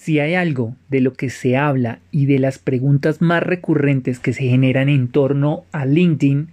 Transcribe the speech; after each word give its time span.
Si 0.00 0.18
hay 0.18 0.34
algo 0.34 0.76
de 0.88 1.02
lo 1.02 1.12
que 1.12 1.28
se 1.28 1.58
habla 1.58 1.98
y 2.10 2.24
de 2.24 2.38
las 2.38 2.58
preguntas 2.58 3.20
más 3.20 3.42
recurrentes 3.42 4.18
que 4.18 4.32
se 4.32 4.44
generan 4.44 4.88
en 4.88 5.08
torno 5.08 5.66
a 5.72 5.84
LinkedIn 5.84 6.48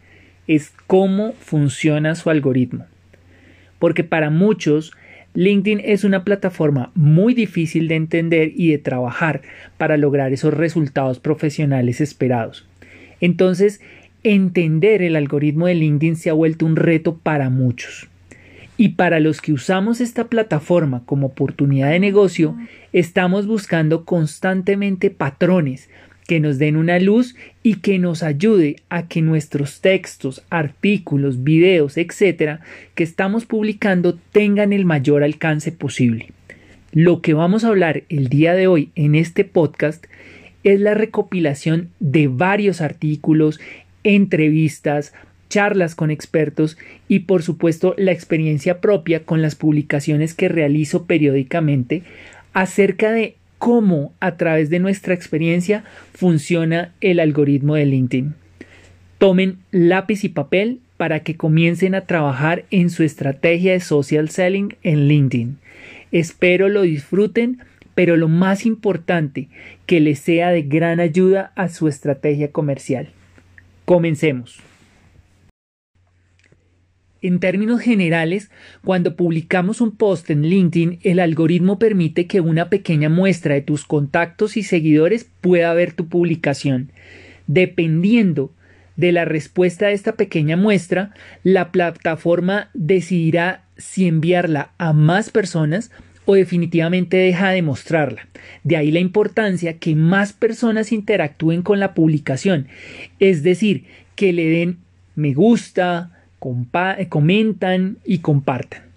es 0.48 0.74
cómo 0.86 1.32
funciona 1.32 2.16
su 2.16 2.30
algoritmo. 2.30 2.88
Porque 3.80 4.04
para 4.04 4.30
muchos 4.30 4.92
LinkedIn 5.34 5.80
es 5.86 6.04
una 6.04 6.26
plataforma 6.26 6.92
muy 6.94 7.34
difícil 7.34 7.88
de 7.88 7.96
entender 7.96 8.52
y 8.54 8.72
de 8.72 8.80
trabajar 8.80 9.44
para 9.78 9.96
lograr 9.96 10.34
esos 10.34 10.54
resultados 10.54 11.22
profesionales 11.22 12.02
esperados. 12.02 12.68
Entonces, 13.22 13.80
entender 14.24 15.02
el 15.02 15.16
algoritmo 15.16 15.68
de 15.68 15.76
LinkedIn 15.76 16.18
se 16.18 16.30
ha 16.30 16.34
vuelto 16.34 16.66
un 16.66 16.76
reto 16.76 17.16
para 17.16 17.50
muchos. 17.50 18.10
Y 18.78 18.90
para 18.90 19.20
los 19.20 19.42
que 19.42 19.54
usamos 19.54 20.00
esta 20.02 20.28
plataforma 20.28 21.02
como 21.06 21.28
oportunidad 21.28 21.90
de 21.90 22.00
negocio, 22.00 22.56
estamos 22.94 23.48
buscando 23.48 24.06
constantemente 24.06 25.10
patrones 25.10 25.90
que 26.28 26.40
nos 26.40 26.60
den 26.60 26.76
una 26.76 27.00
luz 27.00 27.36
y 27.64 27.76
que 27.76 27.98
nos 27.98 28.22
ayude 28.22 28.76
a 28.90 29.08
que 29.08 29.22
nuestros 29.22 29.82
textos, 29.82 30.44
artículos, 30.50 31.44
videos, 31.44 31.98
etcétera, 31.98 32.60
que 32.94 33.04
estamos 33.04 33.46
publicando 33.46 34.20
tengan 34.32 34.74
el 34.74 34.86
mayor 34.86 35.24
alcance 35.24 35.72
posible. 35.72 36.32
Lo 36.92 37.22
que 37.22 37.34
vamos 37.34 37.64
a 37.64 37.70
hablar 37.70 38.04
el 38.10 38.28
día 38.28 38.54
de 38.54 38.68
hoy 38.68 38.92
en 38.96 39.16
este 39.16 39.46
podcast 39.46 40.06
es 40.64 40.82
la 40.82 40.94
recopilación 40.94 41.90
de 42.00 42.28
varios 42.28 42.82
artículos, 42.82 43.60
entrevistas, 44.04 45.14
charlas 45.50 45.96
con 45.96 46.12
expertos 46.12 46.78
y 47.08 47.20
por 47.20 47.44
supuesto 47.44 47.94
la 47.98 48.12
experiencia 48.12 48.82
propia 48.82 49.24
con 49.24 49.42
las 49.42 49.56
publicaciones 49.56 50.34
que 50.34 50.50
realizo 50.50 51.06
periódicamente 51.06 52.04
acerca 52.54 53.12
de 53.12 53.36
cómo 53.58 54.14
a 54.20 54.38
través 54.38 54.70
de 54.70 54.80
nuestra 54.80 55.14
experiencia 55.14 55.84
funciona 56.14 56.94
el 57.02 57.20
algoritmo 57.20 57.76
de 57.76 57.86
LinkedIn. 57.86 58.36
Tomen 59.18 59.58
lápiz 59.72 60.24
y 60.24 60.30
papel 60.30 60.80
para 60.98 61.22
que 61.22 61.36
comiencen 61.36 61.96
a 61.96 62.02
trabajar 62.02 62.66
en 62.72 62.90
su 62.90 63.04
estrategia 63.04 63.74
de 63.74 63.80
social 63.80 64.30
selling 64.30 64.76
en 64.84 65.08
LinkedIn. 65.08 65.58
Espero 66.12 66.70
lo 66.70 66.84
disfruten, 66.84 67.60
pero 67.96 68.16
lo 68.16 68.28
más 68.28 68.66
importante, 68.66 69.48
que 69.86 70.00
les 70.00 70.20
sea 70.20 70.50
de 70.50 70.64
gran 70.64 71.00
ayuda 71.00 71.52
a 71.56 71.70
su 71.70 71.88
estrategia 71.88 72.52
comercial. 72.52 73.10
Comencemos. 73.86 74.67
En 77.22 77.40
términos 77.40 77.82
generales, 77.82 78.52
cuando 78.84 79.16
publicamos 79.16 79.82
un 79.82 79.96
post 79.96 80.30
en 80.30 80.44
LinkedIn, 80.44 81.00
el 81.04 81.20
algoritmo 81.20 81.80
permite 81.80 82.28
que 82.28 82.42
una 82.42 82.70
pequeña 82.70 83.10
muestra 83.10 83.56
de 83.56 83.62
tus 83.62 83.86
contactos 83.86 84.56
y 84.56 84.64
seguidores 84.64 85.28
pueda 85.42 85.74
ver 85.74 85.94
tu 85.94 86.08
publicación. 86.08 86.92
Dependiendo 87.48 88.52
de 88.96 89.12
la 89.12 89.26
respuesta 89.26 89.88
de 89.88 89.94
esta 89.94 90.14
pequeña 90.14 90.58
muestra, 90.58 91.14
la 91.44 91.72
plataforma 91.72 92.70
decidirá 92.74 93.64
si 93.78 94.08
enviarla 94.08 94.72
a 94.78 94.94
más 94.94 95.30
personas 95.30 95.92
o 96.26 96.36
definitivamente 96.36 97.18
deja 97.18 97.52
de 97.52 97.62
mostrarla. 97.62 98.28
De 98.64 98.76
ahí 98.76 98.92
la 98.92 99.00
importancia 99.00 99.78
que 99.78 99.96
más 99.96 100.34
personas 100.34 100.92
interactúen 100.92 101.62
con 101.62 101.80
la 101.80 101.94
publicación, 101.94 102.68
es 103.20 103.44
decir, 103.44 103.86
que 104.16 104.34
le 104.34 104.50
den 104.50 104.78
me 105.16 105.34
gusta, 105.34 106.12
comentan 106.40 107.98
y 108.06 108.20
compartan. 108.20 108.88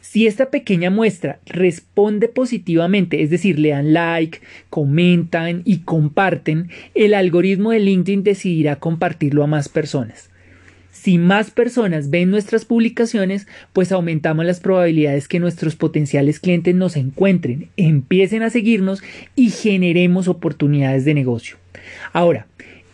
Si 0.00 0.26
esta 0.26 0.50
pequeña 0.50 0.90
muestra 0.90 1.38
responde 1.46 2.28
positivamente, 2.28 3.22
es 3.22 3.30
decir, 3.30 3.58
le 3.58 3.70
dan 3.70 3.92
like, 3.92 4.40
comentan 4.68 5.62
y 5.64 5.80
comparten, 5.80 6.70
el 6.94 7.14
algoritmo 7.14 7.70
de 7.70 7.80
LinkedIn 7.80 8.24
decidirá 8.24 8.76
compartirlo 8.76 9.44
a 9.44 9.46
más 9.46 9.68
personas. 9.68 10.30
Si 10.90 11.16
más 11.16 11.50
personas 11.50 12.10
ven 12.10 12.30
nuestras 12.30 12.64
publicaciones, 12.64 13.46
pues 13.72 13.92
aumentamos 13.92 14.44
las 14.44 14.60
probabilidades 14.60 15.28
que 15.28 15.38
nuestros 15.38 15.76
potenciales 15.76 16.40
clientes 16.40 16.74
nos 16.74 16.96
encuentren, 16.96 17.68
empiecen 17.76 18.42
a 18.42 18.50
seguirnos 18.50 19.02
y 19.36 19.50
generemos 19.50 20.28
oportunidades 20.28 21.04
de 21.04 21.14
negocio. 21.14 21.56
Ahora, 22.12 22.46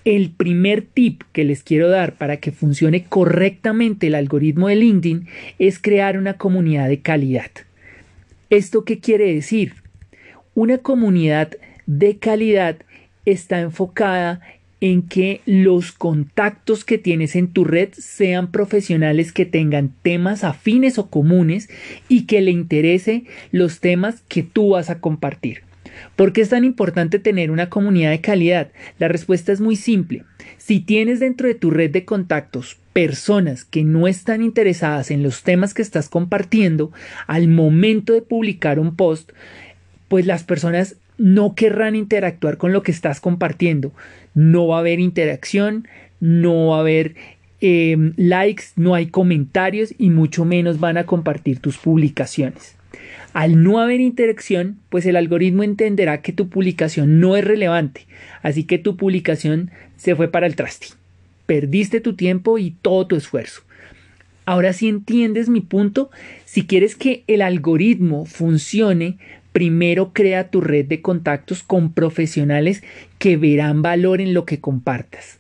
el 0.07 0.31
primer 0.31 0.83
tip 0.83 1.25
que 1.33 1.43
les 1.43 1.65
quiero 1.65 1.89
dar 1.89 2.15
para 2.15 2.37
que 2.37 2.53
funcione 2.53 3.05
correctamente 3.05 4.07
el 4.07 4.15
algoritmo 4.15 4.69
de 4.69 4.77
LinkedIn 4.77 5.27
es 5.59 5.81
crear 5.81 6.17
una 6.17 6.35
comunidad 6.35 6.89
de 6.89 7.01
calidad. 7.01 7.51
¿Esto 8.49 8.85
qué 8.85 9.01
quiere 9.01 9.35
decir? 9.35 9.75
Una 10.55 10.79
comunidad 10.79 11.51
de 11.87 12.19
calidad 12.19 12.77
está 13.25 13.61
enfocada 13.61 14.41
en 14.81 15.03
que 15.03 15.41
los 15.45 15.91
contactos 15.91 16.85
que 16.85 16.99
tienes 16.99 17.35
en 17.35 17.49
tu 17.49 17.65
red 17.65 17.89
sean 17.93 18.53
profesionales 18.53 19.33
que 19.33 19.45
tengan 19.45 19.93
temas 20.03 20.45
afines 20.45 20.99
o 20.99 21.11
comunes 21.11 21.69
y 22.09 22.27
que 22.27 22.43
le 22.43 22.53
interese 22.53 23.25
los 23.51 23.81
temas 23.81 24.23
que 24.29 24.45
tú 24.45 24.71
vas 24.71 24.89
a 24.89 25.01
compartir. 25.01 25.66
¿Por 26.17 26.33
qué 26.33 26.41
es 26.41 26.49
tan 26.51 26.65
importante 26.65 27.19
tener 27.19 27.51
una 27.51 27.69
comunidad 27.69 28.11
de 28.11 28.21
calidad? 28.21 28.69
La 28.99 29.09
respuesta 29.09 29.53
es 29.53 29.61
muy 29.61 29.77
simple. 29.77 30.25
Si 30.59 30.81
tienes 30.81 31.21
dentro 31.21 31.49
de 31.49 31.55
tu 31.55 31.71
red 31.71 31.91
de 31.91 32.05
contactos 32.05 32.79
personas 32.93 33.65
que 33.65 33.85
no 33.85 34.09
están 34.09 34.43
interesadas 34.43 35.11
en 35.11 35.23
los 35.23 35.43
temas 35.43 35.75
que 35.75 35.83
estás 35.83 36.09
compartiendo, 36.09 36.93
al 37.27 37.49
momento 37.49 38.13
de 38.13 38.23
publicar 38.23 38.79
un 38.79 38.97
post, 38.97 39.33
pues 40.09 40.27
las 40.27 40.45
personas 40.45 40.97
no 41.19 41.55
querrán 41.55 41.97
interactuar 41.97 42.57
con 42.57 42.73
lo 42.73 42.83
que 42.83 42.93
estás 42.93 43.21
compartiendo. 43.21 43.93
No 44.35 44.69
va 44.69 44.77
a 44.77 44.81
haber 44.81 45.01
interacción, 45.01 45.89
no 46.21 46.69
va 46.69 46.79
a 46.79 46.81
haber 46.81 47.15
em, 47.61 48.13
likes, 48.17 48.65
no 48.77 48.95
hay 48.95 49.07
comentarios 49.07 49.95
y 49.99 50.11
mucho 50.11 50.45
menos 50.45 50.79
van 50.81 50.97
a 50.97 51.05
compartir 51.05 51.61
tus 51.61 51.79
publicaciones. 51.79 52.76
Al 53.33 53.63
no 53.63 53.81
haber 53.81 54.01
interacción, 54.01 54.79
pues 54.89 55.07
el 55.07 55.17
algoritmo 55.17 55.63
entenderá 55.63 56.23
que 56.23 56.33
tu 56.33 56.49
publicación 56.49 57.21
no 57.21 57.37
es 57.37 57.45
relevante, 57.45 58.07
así 58.43 58.65
que 58.65 58.79
tu 58.79 58.97
publicación 58.97 59.71
se 59.97 60.17
fue 60.17 60.29
para 60.29 60.47
el 60.47 60.57
traste. 60.57 60.89
Perdiste 61.47 62.01
tu 62.01 62.15
tiempo 62.15 62.59
y 62.59 62.73
todo 62.83 63.07
tu 63.07 63.17
esfuerzo. 63.17 63.63
Ahora 64.47 64.73
sí 64.73 64.89
entiendes 64.89 65.49
mi 65.49 65.61
punto. 65.61 66.11
Si 66.45 66.67
quieres 66.67 66.95
que 66.95 67.25
el 67.27 67.43
algoritmo 67.43 68.27
funcione, 68.27 69.19
primero 69.53 70.13
crea 70.13 70.51
tu 70.51 70.61
red 70.61 70.87
de 70.87 71.03
contactos 71.03 71.63
con 71.63 71.93
profesionales 71.93 72.83
que 73.19 73.37
verán 73.37 73.83
valor 73.83 74.21
en 74.21 74.35
lo 74.35 74.45
que 74.45 74.61
compartas. 74.61 75.39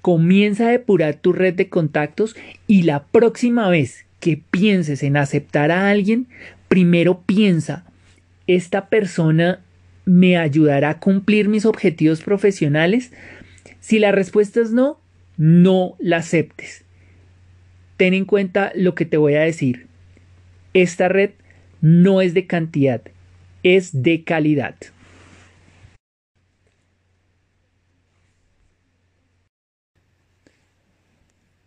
Comienza 0.00 0.68
a 0.68 0.70
depurar 0.70 1.14
tu 1.16 1.32
red 1.32 1.54
de 1.54 1.68
contactos 1.68 2.36
y 2.66 2.82
la 2.82 3.04
próxima 3.04 3.68
vez 3.68 4.06
que 4.20 4.40
pienses 4.50 5.02
en 5.02 5.16
aceptar 5.16 5.70
a 5.70 5.90
alguien, 5.90 6.26
primero 6.68 7.22
piensa, 7.22 7.84
¿esta 8.46 8.88
persona 8.88 9.60
me 10.04 10.36
ayudará 10.36 10.90
a 10.90 11.00
cumplir 11.00 11.48
mis 11.48 11.66
objetivos 11.66 12.22
profesionales? 12.22 13.12
Si 13.80 13.98
la 13.98 14.12
respuesta 14.12 14.60
es 14.60 14.70
no, 14.70 15.00
no 15.36 15.96
la 15.98 16.18
aceptes. 16.18 16.84
Ten 17.96 18.14
en 18.14 18.24
cuenta 18.24 18.72
lo 18.74 18.94
que 18.94 19.04
te 19.04 19.16
voy 19.16 19.34
a 19.34 19.40
decir. 19.40 19.86
Esta 20.72 21.08
red 21.08 21.30
no 21.80 22.20
es 22.20 22.34
de 22.34 22.46
cantidad, 22.46 23.02
es 23.62 24.02
de 24.02 24.24
calidad. 24.24 24.76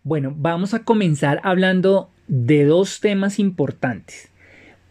Bueno, 0.03 0.33
vamos 0.35 0.73
a 0.73 0.83
comenzar 0.83 1.39
hablando 1.43 2.09
de 2.27 2.65
dos 2.65 3.01
temas 3.01 3.37
importantes. 3.37 4.30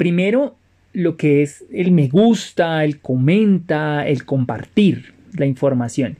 Primero, 0.01 0.57
lo 0.95 1.19
que 1.19 1.43
es 1.43 1.63
el 1.71 1.93
me 1.93 2.09
gusta, 2.09 2.83
el 2.87 3.01
comenta, 3.01 4.09
el 4.09 4.25
compartir 4.25 5.13
la 5.35 5.45
información. 5.45 6.17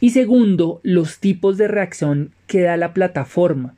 Y 0.00 0.10
segundo, 0.10 0.80
los 0.82 1.20
tipos 1.20 1.56
de 1.56 1.68
reacción 1.68 2.32
que 2.48 2.62
da 2.62 2.76
la 2.76 2.92
plataforma, 2.92 3.76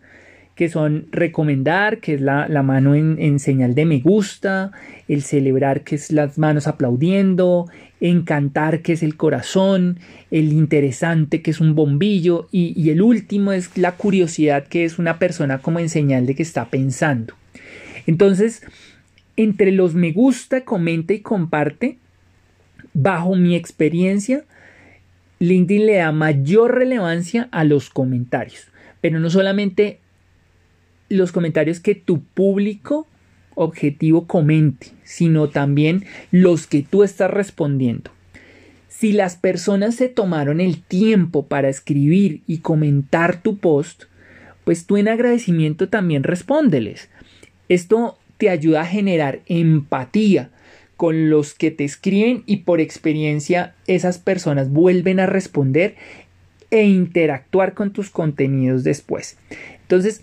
que 0.55 0.71
son 0.71 1.05
recomendar, 1.13 1.99
que 1.99 2.15
es 2.15 2.23
la, 2.23 2.49
mano 2.63 2.95
en, 2.95 3.39
señal 3.41 3.75
de 3.75 3.85
me 3.85 4.01
gusta, 4.01 4.73
el 5.07 5.21
celebrar, 5.21 5.83
que 5.83 5.97
es 5.97 6.11
las 6.11 6.39
manos 6.39 6.67
aplaudiendo, 6.67 7.67
encantar, 8.01 8.81
que 8.81 8.95
es 8.95 9.03
el 9.03 9.19
corazón, 9.19 9.99
el 10.31 10.51
interesante, 10.51 11.43
que 11.43 11.51
es 11.51 11.61
un 11.61 11.75
bombillo, 11.75 12.49
y, 12.53 12.73
y 12.75 12.89
el 12.89 13.03
último 13.03 13.53
es 13.53 13.77
la 13.77 13.97
curiosidad, 13.97 14.67
que 14.67 14.87
es 14.87 14.99
una 14.99 15.19
persona 15.19 15.59
como 15.59 15.79
en 15.79 15.91
señal 15.91 16.25
de 16.25 16.35
que 16.35 16.43
está 16.43 16.71
pensando. 16.71 17.35
Entonces, 18.07 18.63
entre 19.37 19.73
los 19.73 19.95
me 19.95 20.13
gusta, 20.13 20.65
comenta 20.65 21.13
y 21.15 21.21
comparte, 21.21 21.99
bajo 22.95 23.35
mi 23.35 23.57
experiencia, 23.57 24.45
LinkedIn 25.39 25.87
le 25.87 25.97
da 25.97 26.13
mayor 26.13 26.75
relevancia 26.75 27.49
a 27.51 27.65
los 27.65 27.91
comentarios, 27.91 28.69
pero 29.01 29.19
no 29.19 29.31
solamente 29.31 29.99
los 31.09 31.33
comentarios 31.33 31.81
que 31.81 31.95
tu 31.95 32.23
público 32.23 33.07
objetivo 33.55 34.27
comente, 34.27 34.89
sino 35.05 35.49
también 35.49 36.05
los 36.31 36.67
que 36.67 36.83
tú 36.83 37.03
estás 37.03 37.31
respondiendo. 37.31 38.11
Si 38.89 39.13
las 39.13 39.37
personas 39.37 39.97
se 39.97 40.09
tomaron 40.09 40.61
el 40.61 40.81
tiempo 40.81 41.47
para 41.47 41.69
escribir 41.69 42.43
y 42.47 42.59
comentar 42.59 43.43
tu 43.43 43.59
post, 43.59 44.05
pues 44.65 44.87
tú 44.87 44.97
en 44.97 45.09
agradecimiento 45.09 45.89
también 45.89 46.23
respóndeles. 46.23 47.11
Esto 47.69 48.17
te 48.43 48.51
ayuda 48.51 48.81
a 48.81 48.87
generar 48.87 49.39
empatía 49.47 50.51
con 50.97 51.31
los 51.31 51.55
que 51.55 51.71
te 51.71 51.85
escriben 51.85 52.43
y 52.45 52.57
por 52.57 52.81
experiencia 52.81 53.77
esas 53.87 54.19
personas 54.19 54.69
vuelven 54.69 55.21
a 55.21 55.27
responder 55.27 55.95
e 56.73 56.83
interactuar 56.83 57.75
con 57.75 57.93
tus 57.93 58.11
contenidos 58.11 58.83
después. 58.83 59.39
Entonces, 59.83 60.23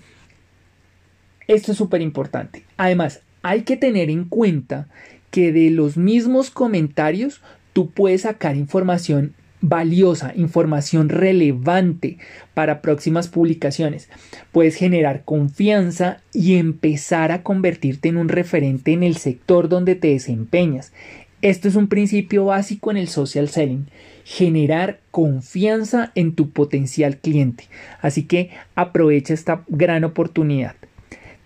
esto 1.47 1.71
es 1.71 1.77
súper 1.77 2.01
importante. 2.01 2.65
Además, 2.75 3.21
hay 3.41 3.61
que 3.61 3.77
tener 3.77 4.09
en 4.09 4.25
cuenta 4.25 4.89
que 5.31 5.53
de 5.53 5.69
los 5.69 5.95
mismos 5.95 6.49
comentarios 6.51 7.39
tú 7.71 7.89
puedes 7.89 8.23
sacar 8.23 8.57
información 8.57 9.33
valiosa, 9.61 10.33
información 10.35 11.09
relevante 11.09 12.17
para 12.53 12.81
próximas 12.81 13.27
publicaciones. 13.27 14.09
Puedes 14.51 14.75
generar 14.75 15.23
confianza 15.25 16.21
y 16.33 16.55
empezar 16.55 17.31
a 17.31 17.43
convertirte 17.43 18.09
en 18.09 18.17
un 18.17 18.29
referente 18.29 18.93
en 18.93 19.03
el 19.03 19.17
sector 19.17 19.69
donde 19.69 19.95
te 19.95 20.09
desempeñas. 20.09 20.93
Esto 21.41 21.67
es 21.69 21.75
un 21.75 21.87
principio 21.87 22.45
básico 22.45 22.91
en 22.91 22.97
el 22.97 23.07
social 23.07 23.47
selling, 23.47 23.87
generar 24.25 24.99
confianza 25.11 26.11
en 26.15 26.35
tu 26.35 26.49
potencial 26.49 27.17
cliente. 27.17 27.65
Así 28.01 28.23
que 28.23 28.49
aprovecha 28.75 29.33
esta 29.33 29.63
gran 29.69 30.03
oportunidad. 30.03 30.75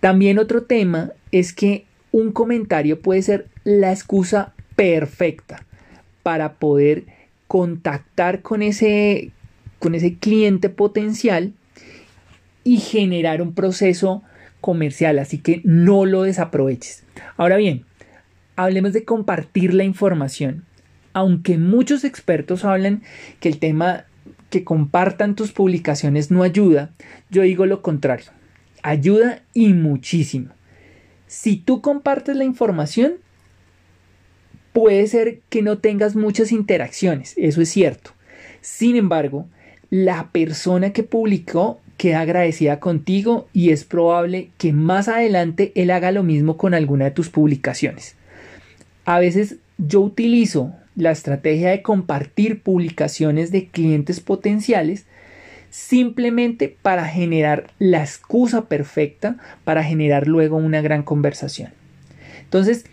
También 0.00 0.38
otro 0.38 0.64
tema 0.64 1.12
es 1.30 1.52
que 1.52 1.86
un 2.10 2.32
comentario 2.32 3.00
puede 3.00 3.22
ser 3.22 3.46
la 3.64 3.92
excusa 3.92 4.52
perfecta 4.76 5.64
para 6.22 6.54
poder 6.54 7.04
contactar 7.54 8.42
con 8.42 8.62
ese, 8.62 9.30
con 9.78 9.94
ese 9.94 10.16
cliente 10.16 10.70
potencial 10.70 11.52
y 12.64 12.78
generar 12.78 13.40
un 13.40 13.54
proceso 13.54 14.24
comercial, 14.60 15.20
así 15.20 15.38
que 15.38 15.60
no 15.62 16.04
lo 16.04 16.22
desaproveches. 16.24 17.04
Ahora 17.36 17.56
bien, 17.56 17.84
hablemos 18.56 18.92
de 18.92 19.04
compartir 19.04 19.72
la 19.72 19.84
información. 19.84 20.64
Aunque 21.12 21.56
muchos 21.56 22.02
expertos 22.02 22.64
hablan 22.64 23.04
que 23.38 23.50
el 23.50 23.60
tema 23.60 24.06
que 24.50 24.64
compartan 24.64 25.36
tus 25.36 25.52
publicaciones 25.52 26.32
no 26.32 26.42
ayuda, 26.42 26.90
yo 27.30 27.42
digo 27.42 27.66
lo 27.66 27.82
contrario. 27.82 28.32
Ayuda 28.82 29.42
y 29.52 29.74
muchísimo. 29.74 30.50
Si 31.28 31.56
tú 31.56 31.82
compartes 31.82 32.34
la 32.34 32.42
información, 32.42 33.12
Puede 34.74 35.06
ser 35.06 35.38
que 35.50 35.62
no 35.62 35.78
tengas 35.78 36.16
muchas 36.16 36.50
interacciones, 36.50 37.32
eso 37.36 37.62
es 37.62 37.68
cierto. 37.68 38.10
Sin 38.60 38.96
embargo, 38.96 39.46
la 39.88 40.30
persona 40.32 40.92
que 40.92 41.04
publicó 41.04 41.80
queda 41.96 42.22
agradecida 42.22 42.80
contigo 42.80 43.46
y 43.52 43.70
es 43.70 43.84
probable 43.84 44.50
que 44.58 44.72
más 44.72 45.06
adelante 45.06 45.70
él 45.76 45.92
haga 45.92 46.10
lo 46.10 46.24
mismo 46.24 46.56
con 46.56 46.74
alguna 46.74 47.04
de 47.04 47.12
tus 47.12 47.28
publicaciones. 47.28 48.16
A 49.04 49.20
veces 49.20 49.58
yo 49.78 50.00
utilizo 50.00 50.72
la 50.96 51.12
estrategia 51.12 51.70
de 51.70 51.82
compartir 51.82 52.60
publicaciones 52.60 53.52
de 53.52 53.68
clientes 53.68 54.18
potenciales 54.18 55.06
simplemente 55.70 56.76
para 56.82 57.06
generar 57.06 57.68
la 57.78 58.00
excusa 58.00 58.66
perfecta 58.66 59.36
para 59.62 59.84
generar 59.84 60.26
luego 60.26 60.56
una 60.56 60.80
gran 60.80 61.04
conversación. 61.04 61.70
Entonces, 62.42 62.86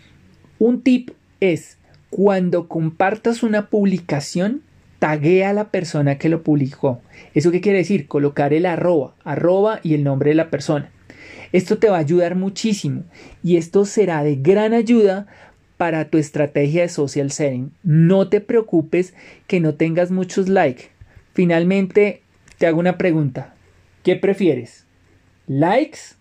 un 0.60 0.82
tip 0.82 1.10
es 1.42 1.78
cuando 2.08 2.68
compartas 2.68 3.42
una 3.42 3.68
publicación, 3.68 4.62
taguea 4.98 5.50
a 5.50 5.52
la 5.52 5.70
persona 5.70 6.16
que 6.16 6.28
lo 6.28 6.42
publicó. 6.42 7.00
¿Eso 7.34 7.50
qué 7.50 7.60
quiere 7.60 7.78
decir? 7.78 8.06
Colocar 8.06 8.52
el 8.52 8.64
arroba, 8.64 9.14
arroba 9.24 9.80
y 9.82 9.94
el 9.94 10.04
nombre 10.04 10.30
de 10.30 10.36
la 10.36 10.50
persona. 10.50 10.90
Esto 11.50 11.78
te 11.78 11.88
va 11.88 11.96
a 11.96 12.00
ayudar 12.00 12.36
muchísimo 12.36 13.02
y 13.42 13.56
esto 13.56 13.84
será 13.84 14.22
de 14.22 14.36
gran 14.36 14.72
ayuda 14.72 15.26
para 15.76 16.08
tu 16.08 16.18
estrategia 16.18 16.82
de 16.82 16.88
social 16.88 17.32
selling. 17.32 17.72
No 17.82 18.28
te 18.28 18.40
preocupes 18.40 19.14
que 19.48 19.58
no 19.58 19.74
tengas 19.74 20.12
muchos 20.12 20.48
likes. 20.48 20.90
Finalmente, 21.32 22.22
te 22.58 22.68
hago 22.68 22.78
una 22.78 22.98
pregunta. 22.98 23.54
¿Qué 24.04 24.14
prefieres? 24.14 24.86
¿Likes 25.48 26.14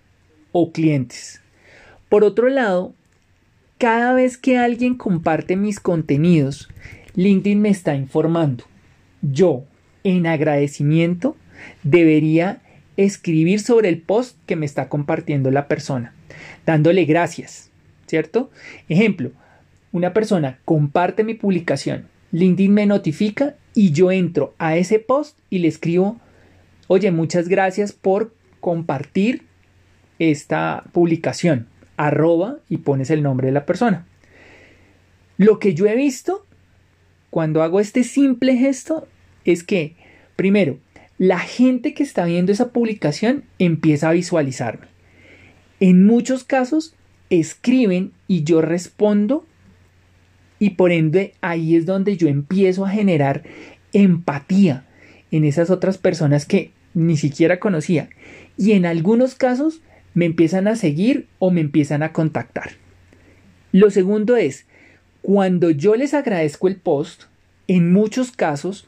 o 0.51 0.71
clientes? 0.71 1.41
Por 2.09 2.23
otro 2.23 2.49
lado, 2.49 2.95
cada 3.81 4.13
vez 4.13 4.37
que 4.37 4.59
alguien 4.59 4.93
comparte 4.93 5.55
mis 5.55 5.79
contenidos, 5.79 6.69
LinkedIn 7.15 7.59
me 7.59 7.69
está 7.69 7.95
informando. 7.95 8.63
Yo, 9.23 9.63
en 10.03 10.27
agradecimiento, 10.27 11.35
debería 11.81 12.61
escribir 12.95 13.59
sobre 13.59 13.89
el 13.89 13.99
post 13.99 14.37
que 14.45 14.55
me 14.55 14.67
está 14.67 14.87
compartiendo 14.87 15.49
la 15.49 15.67
persona, 15.67 16.13
dándole 16.63 17.05
gracias, 17.05 17.71
¿cierto? 18.05 18.51
Ejemplo, 18.87 19.31
una 19.91 20.13
persona 20.13 20.59
comparte 20.63 21.23
mi 21.23 21.33
publicación, 21.33 22.07
LinkedIn 22.33 22.71
me 22.71 22.85
notifica 22.85 23.55
y 23.73 23.93
yo 23.93 24.11
entro 24.11 24.53
a 24.59 24.77
ese 24.77 24.99
post 24.99 25.39
y 25.49 25.57
le 25.57 25.69
escribo, 25.69 26.21
oye, 26.85 27.09
muchas 27.09 27.47
gracias 27.47 27.93
por 27.93 28.31
compartir 28.59 29.47
esta 30.19 30.83
publicación 30.91 31.65
arroba 32.07 32.57
y 32.67 32.77
pones 32.77 33.09
el 33.09 33.21
nombre 33.23 33.47
de 33.47 33.53
la 33.53 33.65
persona. 33.65 34.05
Lo 35.37 35.59
que 35.59 35.73
yo 35.73 35.85
he 35.85 35.95
visto 35.95 36.45
cuando 37.29 37.63
hago 37.63 37.79
este 37.79 38.03
simple 38.03 38.57
gesto 38.57 39.07
es 39.45 39.63
que, 39.63 39.95
primero, 40.35 40.79
la 41.17 41.39
gente 41.39 41.93
que 41.93 42.03
está 42.03 42.25
viendo 42.25 42.51
esa 42.51 42.71
publicación 42.71 43.43
empieza 43.59 44.09
a 44.09 44.13
visualizarme. 44.13 44.87
En 45.79 46.05
muchos 46.05 46.43
casos 46.43 46.95
escriben 47.29 48.11
y 48.27 48.43
yo 48.43 48.61
respondo 48.61 49.45
y 50.59 50.71
por 50.71 50.91
ende 50.91 51.33
ahí 51.41 51.75
es 51.75 51.85
donde 51.85 52.17
yo 52.17 52.27
empiezo 52.27 52.85
a 52.85 52.89
generar 52.89 53.43
empatía 53.93 54.85
en 55.31 55.43
esas 55.45 55.69
otras 55.69 55.97
personas 55.97 56.45
que 56.45 56.71
ni 56.93 57.17
siquiera 57.17 57.59
conocía. 57.59 58.09
Y 58.57 58.73
en 58.73 58.85
algunos 58.85 59.35
casos 59.35 59.81
me 60.13 60.25
empiezan 60.25 60.67
a 60.67 60.75
seguir 60.75 61.27
o 61.39 61.51
me 61.51 61.61
empiezan 61.61 62.03
a 62.03 62.13
contactar. 62.13 62.71
Lo 63.71 63.89
segundo 63.89 64.35
es, 64.35 64.65
cuando 65.21 65.69
yo 65.69 65.95
les 65.95 66.13
agradezco 66.13 66.67
el 66.67 66.75
post, 66.75 67.23
en 67.67 67.93
muchos 67.93 68.31
casos, 68.31 68.87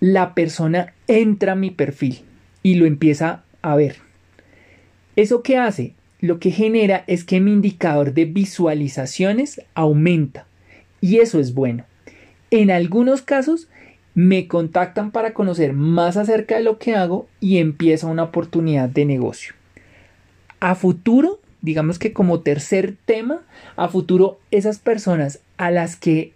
la 0.00 0.34
persona 0.34 0.94
entra 1.06 1.52
a 1.52 1.56
mi 1.56 1.70
perfil 1.70 2.20
y 2.62 2.74
lo 2.74 2.86
empieza 2.86 3.44
a 3.62 3.76
ver. 3.76 3.96
¿Eso 5.14 5.42
qué 5.42 5.58
hace? 5.58 5.94
Lo 6.20 6.38
que 6.40 6.50
genera 6.50 7.04
es 7.06 7.24
que 7.24 7.40
mi 7.40 7.52
indicador 7.52 8.14
de 8.14 8.24
visualizaciones 8.24 9.60
aumenta 9.74 10.46
y 11.00 11.18
eso 11.18 11.38
es 11.38 11.54
bueno. 11.54 11.84
En 12.50 12.70
algunos 12.70 13.22
casos 13.22 13.68
me 14.14 14.46
contactan 14.46 15.10
para 15.10 15.34
conocer 15.34 15.72
más 15.72 16.16
acerca 16.16 16.56
de 16.56 16.62
lo 16.62 16.78
que 16.78 16.94
hago 16.94 17.28
y 17.40 17.58
empieza 17.58 18.06
una 18.06 18.24
oportunidad 18.24 18.88
de 18.88 19.04
negocio. 19.04 19.54
A 20.62 20.76
futuro, 20.76 21.40
digamos 21.60 21.98
que 21.98 22.12
como 22.12 22.42
tercer 22.42 22.94
tema, 23.04 23.42
a 23.74 23.88
futuro 23.88 24.38
esas 24.52 24.78
personas 24.78 25.40
a 25.56 25.72
las 25.72 25.96
que 25.96 26.34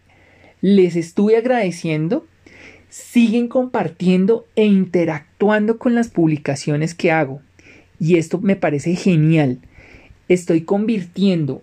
les 0.61 0.97
estuve 0.97 1.37
agradeciendo 1.37 2.27
siguen 2.89 3.47
compartiendo 3.47 4.45
e 4.57 4.65
interactuando 4.65 5.79
con 5.79 5.95
las 5.95 6.09
publicaciones 6.09 6.93
que 6.97 7.13
hago. 7.13 7.41
Y 8.01 8.17
esto 8.17 8.41
me 8.41 8.57
parece 8.57 8.97
genial. 8.97 9.61
Estoy 10.29 10.63
convirtiendo 10.63 11.63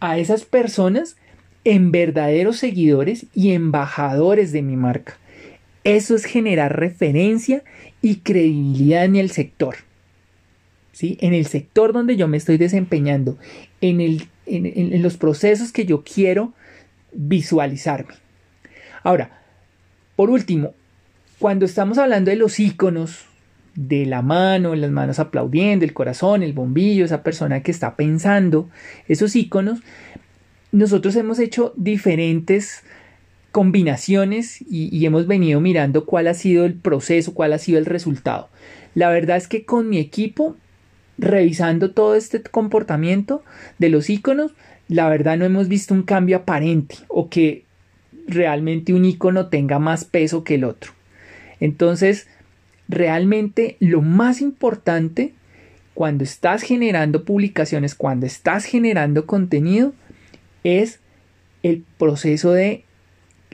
a 0.00 0.16
esas 0.16 0.46
personas 0.46 1.18
en 1.64 1.92
verdaderos 1.92 2.56
seguidores 2.56 3.26
y 3.34 3.50
embajadores 3.52 4.50
de 4.50 4.62
mi 4.62 4.76
marca. 4.76 5.18
Eso 5.84 6.14
es 6.14 6.24
generar 6.24 6.80
referencia 6.80 7.62
y 8.00 8.20
credibilidad 8.20 9.04
en 9.04 9.16
el 9.16 9.30
sector 9.30 9.85
en 11.00 11.34
el 11.34 11.46
sector 11.46 11.92
donde 11.92 12.16
yo 12.16 12.28
me 12.28 12.36
estoy 12.36 12.56
desempeñando, 12.56 13.38
en, 13.80 15.02
los 15.02 15.16
procesos 15.16 15.72
que 15.72 15.84
yo 15.84 16.02
quiero 16.02 16.52
visualizarme. 17.12 18.14
Ahora, 19.02 19.42
por 20.16 20.30
último, 20.30 20.74
cuando 21.38 21.64
estamos 21.64 21.98
hablando 21.98 22.30
de 22.30 22.36
los 22.36 22.58
iconos, 22.58 23.26
de 23.74 24.06
la 24.06 24.22
mano, 24.22 24.74
las 24.74 24.90
manos 24.90 25.18
aplaudiendo, 25.18 25.84
el 25.84 25.92
corazón, 25.92 26.42
el 26.42 26.54
bombillo, 26.54 27.04
esa 27.04 27.22
persona 27.22 27.62
que 27.62 27.70
está 27.70 27.94
pensando, 27.94 28.70
esos 29.06 29.36
iconos, 29.36 29.80
nosotros 30.72 31.14
hemos 31.16 31.38
hecho 31.38 31.74
diferentes 31.76 32.82
combinaciones 33.52 34.62
y, 34.68 35.04
hemos 35.06 35.26
venido 35.26 35.60
mirando 35.60 36.04
cuál 36.04 36.26
ha 36.26 36.34
sido 36.34 36.64
el 36.64 36.74
proceso, 36.74 37.34
cuál 37.34 37.52
ha 37.52 37.58
sido 37.58 37.78
el 37.78 37.86
resultado. 37.86 38.48
La 38.94 39.08
verdad 39.10 39.36
es 39.36 39.48
que 39.48 39.64
con 39.64 39.88
mi 39.88 39.98
equipo 39.98 40.56
revisando 41.18 41.92
todo 41.92 42.14
este 42.14 42.42
comportamiento 42.42 43.42
de 43.78 43.88
los 43.88 44.10
iconos, 44.10 44.52
la 44.88 45.08
verdad 45.08 45.36
no 45.36 45.44
hemos 45.44 45.68
visto 45.68 45.94
un 45.94 46.02
cambio 46.02 46.38
aparente 46.38 46.96
o 47.08 47.28
que 47.28 47.64
realmente 48.26 48.92
un 48.92 49.04
icono 49.04 49.48
tenga 49.48 49.78
más 49.78 50.04
peso 50.04 50.44
que 50.44 50.56
el 50.56 50.64
otro. 50.64 50.92
Entonces, 51.60 52.28
realmente 52.88 53.76
lo 53.80 54.02
más 54.02 54.40
importante 54.40 55.32
cuando 55.94 56.24
estás 56.24 56.62
generando 56.62 57.24
publicaciones, 57.24 57.94
cuando 57.94 58.26
estás 58.26 58.64
generando 58.64 59.24
contenido, 59.24 59.94
es 60.62 61.00
el 61.62 61.84
proceso 61.96 62.52
de 62.52 62.84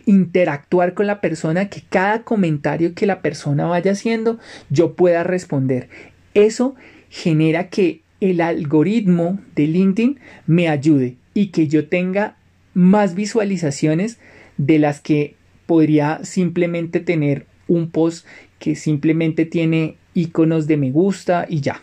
interactuar 0.07 0.95
con 0.95 1.07
la 1.07 1.21
persona, 1.21 1.69
que 1.69 1.83
cada 1.89 2.23
comentario 2.23 2.95
que 2.95 3.07
la 3.07 3.23
persona 3.23 3.67
vaya 3.67 3.93
haciendo 3.93 4.41
yo 4.71 4.95
pueda 4.95 5.23
responder. 5.23 5.89
Eso 6.35 6.75
genera 7.13 7.69
que 7.69 8.01
el 8.21 8.41
algoritmo 8.41 9.39
de 9.55 9.67
LinkedIn 9.67 10.19
me 10.47 10.69
ayude 10.69 11.17
y 11.35 11.49
que 11.49 11.69
yo 11.69 11.87
tenga 11.87 12.39
más 12.73 13.15
visualizaciones 13.15 14.19
de 14.57 14.79
las 14.79 15.01
que 15.01 15.37
podría 15.67 16.25
simplemente 16.25 17.01
tener 17.01 17.47
un 17.69 17.91
post 17.91 18.27
que 18.59 18.77
simplemente 18.77 19.45
tiene 19.45 19.97
iconos 20.15 20.67
de 20.67 20.79
me 20.79 20.91
gusta 20.91 21.45
y 21.51 21.61
ya. 21.61 21.83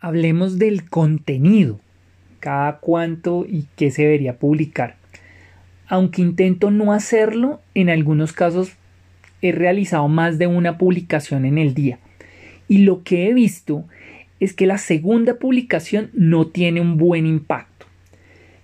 Hablemos 0.00 0.58
del 0.58 0.90
contenido, 0.90 1.78
cada 2.40 2.80
cuánto 2.80 3.46
y 3.48 3.68
qué 3.76 3.92
se 3.92 4.02
debería 4.02 4.36
publicar. 4.36 4.96
Aunque 5.86 6.22
intento 6.22 6.72
no 6.72 6.92
hacerlo, 6.92 7.60
en 7.74 7.88
algunos 7.88 8.32
casos 8.32 8.72
he 9.42 9.52
realizado 9.52 10.08
más 10.08 10.38
de 10.38 10.46
una 10.46 10.78
publicación 10.78 11.44
en 11.44 11.58
el 11.58 11.74
día. 11.74 11.98
Y 12.68 12.78
lo 12.78 13.02
que 13.02 13.28
he 13.28 13.34
visto 13.34 13.84
es 14.40 14.54
que 14.54 14.66
la 14.66 14.78
segunda 14.78 15.34
publicación 15.34 16.10
no 16.14 16.46
tiene 16.46 16.80
un 16.80 16.96
buen 16.96 17.26
impacto. 17.26 17.86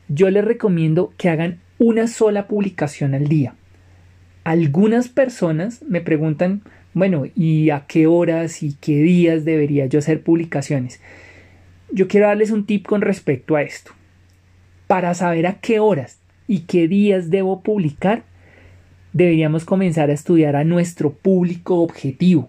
Yo 0.09 0.31
les 0.31 0.45
recomiendo 0.45 1.13
que 1.19 1.29
hagan 1.29 1.59
una 1.79 2.07
sola 2.07 2.47
publicación 2.47 3.15
al 3.15 3.29
día. 3.29 3.55
Algunas 4.45 5.09
personas 5.09 5.83
me 5.87 6.01
preguntan, 6.01 6.63
bueno, 6.95 7.27
¿y 7.37 7.71
a 7.71 7.85
qué 7.87 8.07
horas 8.07 8.63
y 8.63 8.75
qué 8.81 9.03
días 9.03 9.45
debería 9.45 9.87
yo 9.87 9.99
hacer 9.99 10.23
publicaciones? 10.23 11.01
Yo 11.93 12.09
quiero 12.09 12.27
darles 12.27 12.51
un 12.51 12.65
tip 12.67 12.87
con 12.87 13.03
respecto 13.03 13.57
a 13.57 13.63
esto. 13.63 13.93
Para 14.87 15.15
saber 15.15 15.47
a 15.47 15.61
qué 15.61 15.81
horas 15.81 16.19
y 16.47 16.61
qué 16.61 16.89
días 16.89 17.31
debo 17.31 17.61
publicar, 17.61 18.25
deberíamos 19.13 19.65
comenzar 19.65 20.11
a 20.11 20.15
estudiar 20.15 20.57
a 20.57 20.65
nuestro 20.65 21.13
público 21.13 21.83
objetivo, 21.83 22.49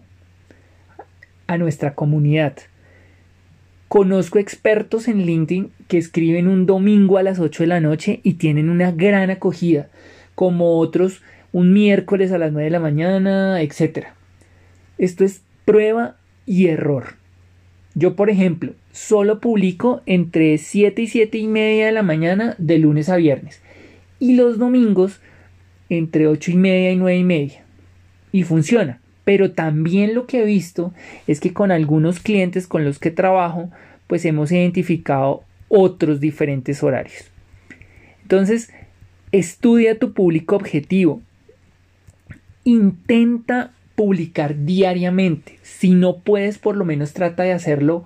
a 1.48 1.58
nuestra 1.58 1.96
comunidad. 1.96 2.54
Conozco 3.88 4.38
expertos 4.38 5.08
en 5.08 5.25
LinkedIn 5.25 5.72
que 5.88 5.98
escriben 5.98 6.48
un 6.48 6.66
domingo 6.66 7.18
a 7.18 7.24
las 7.24 7.39
8 7.39 7.63
de 7.63 7.68
la 7.68 7.80
noche 7.80 8.20
y 8.24 8.34
tienen 8.34 8.70
una 8.70 8.92
gran 8.92 9.30
acogida, 9.32 9.89
como 10.36 10.78
otros 10.78 11.22
un 11.51 11.74
miércoles 11.74 12.32
a 12.32 12.38
las 12.38 12.51
9 12.51 12.66
de 12.66 12.70
la 12.70 12.80
mañana, 12.80 13.62
etc. 13.62 14.08
Esto 14.98 15.24
es 15.24 15.42
prueba 15.66 16.18
y 16.46 16.68
error. 16.68 17.16
Yo, 17.96 18.16
por 18.16 18.30
ejemplo, 18.30 18.74
solo 18.92 19.39
publico 19.39 20.01
entre 20.06 20.58
7 20.58 21.01
y 21.01 21.08
7 21.08 21.38
y 21.38 21.48
media 21.48 21.88
de 21.88 21.92
la 21.92 22.04
mañana 22.04 22.56
de 22.60 22.78
lunes 22.78 23.10
a 23.10 23.16
viernes 23.16 23.62
y 24.20 24.36
los 24.36 24.60
domingos 24.60 25.20
entre 25.89 26.27
8 26.27 26.51
y 26.51 26.55
media 26.55 26.91
y 26.91 26.96
9 26.96 27.17
y 27.17 27.24
media. 27.24 27.63
Y 28.31 28.43
funciona. 28.43 29.00
Pero 29.24 29.51
también 29.51 30.15
lo 30.15 30.25
que 30.25 30.41
he 30.41 30.46
visto 30.46 30.93
es 31.27 31.39
que 31.39 31.53
con 31.53 31.72
algunos 31.72 32.19
clientes 32.19 32.67
con 32.67 32.84
los 32.84 33.00
que 33.00 33.12
trabajo, 33.12 33.69
pues 34.08 34.25
hemos 34.25 34.51
identificado 34.51 35.43
otros 35.67 36.19
diferentes 36.19 36.81
horarios. 36.81 37.25
Entonces, 38.24 38.72
estudia 39.31 40.00
tu 40.00 40.13
público 40.13 40.55
objetivo. 40.55 41.22
Intenta 42.63 43.72
publicar 43.96 44.65
diariamente. 44.65 45.60
Si 45.62 45.91
no 45.91 46.19
puedes, 46.19 46.58
por 46.58 46.75
lo 46.75 46.86
menos 46.86 47.13
trata 47.13 47.43
de 47.43 47.51
hacerlo 47.51 48.05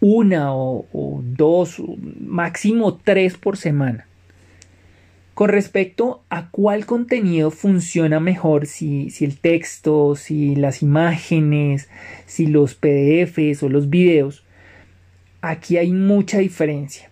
una 0.00 0.54
o, 0.54 0.86
o 0.92 1.20
dos, 1.22 1.80
máximo 2.20 2.94
tres 2.96 3.36
por 3.36 3.56
semana. 3.56 4.06
Con 5.34 5.48
respecto 5.48 6.22
a 6.30 6.48
cuál 6.50 6.86
contenido 6.86 7.50
funciona 7.50 8.20
mejor, 8.20 8.66
si, 8.66 9.12
el 9.20 9.36
texto, 9.38 10.14
si 10.14 10.54
las 10.54 10.80
imágenes, 10.80 11.88
si 12.24 12.46
los 12.46 12.76
PDFs 12.76 13.64
o 13.64 13.68
los 13.68 13.90
videos, 13.90 14.44
aquí 15.40 15.76
hay 15.76 15.90
mucha 15.90 16.38
diferencia. 16.38 17.10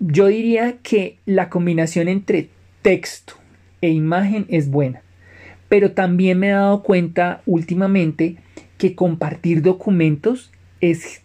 Yo 0.00 0.28
diría 0.28 0.78
que 0.82 1.18
la 1.26 1.50
combinación 1.50 2.08
entre 2.08 2.48
texto 2.80 3.34
e 3.82 3.90
imagen 3.90 4.46
es 4.48 4.70
buena, 4.70 5.02
pero 5.68 5.92
también 5.92 6.38
me 6.38 6.48
he 6.48 6.52
dado 6.52 6.82
cuenta 6.82 7.42
últimamente 7.44 8.36
que 8.78 8.94
compartir 8.94 9.60
documentos 9.60 10.50
es 10.80 11.20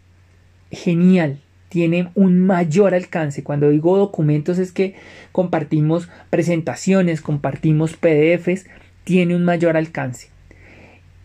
genial 0.71 1.39
tiene 1.69 2.09
un 2.15 2.39
mayor 2.39 2.93
alcance. 2.93 3.43
Cuando 3.43 3.69
digo 3.69 3.97
documentos 3.97 4.57
es 4.57 4.71
que 4.71 4.95
compartimos 5.31 6.09
presentaciones, 6.29 7.21
compartimos 7.21 7.95
PDFs, 7.95 8.65
tiene 9.03 9.35
un 9.35 9.43
mayor 9.43 9.77
alcance. 9.77 10.29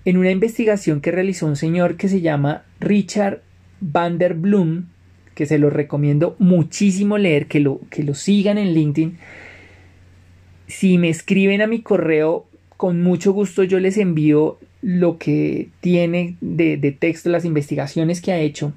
En 0.05 0.17
una 0.17 0.31
investigación 0.31 1.01
que 1.01 1.13
realizó 1.13 1.47
un 1.47 1.57
señor 1.57 1.97
que 1.97 2.09
se 2.09 2.21
llama 2.21 2.65
Richard 2.81 3.41
van 3.81 4.19
der 4.19 4.35
Bloom, 4.35 4.87
que 5.35 5.47
se 5.47 5.59
lo 5.59 5.71
recomiendo 5.71 6.37
muchísimo 6.39 7.19
leer, 7.19 7.47
que 7.47 7.61
lo, 7.61 7.81
que 7.89 8.03
lo 8.03 8.15
sigan 8.15 8.59
en 8.59 8.75
LinkedIn. 8.75 9.19
Si 10.67 10.99
me 10.99 11.09
escriben 11.09 11.63
a 11.63 11.67
mi 11.67 11.83
correo, 11.83 12.47
con 12.77 13.01
mucho 13.01 13.33
gusto 13.33 13.63
yo 13.63 13.79
les 13.79 13.97
envío 13.97 14.59
lo 14.83 15.19
que 15.19 15.69
tiene 15.81 16.37
de, 16.41 16.77
de 16.77 16.91
texto, 16.91 17.31
las 17.31 17.45
investigaciones 17.45 18.21
que 18.21 18.33
ha 18.33 18.39
hecho 18.39 18.73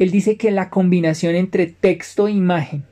él 0.00 0.10
dice 0.10 0.38
que 0.38 0.50
la 0.50 0.70
combinación 0.70 1.34
entre 1.34 1.66
texto 1.66 2.26
e 2.26 2.32
imagen, 2.32 2.84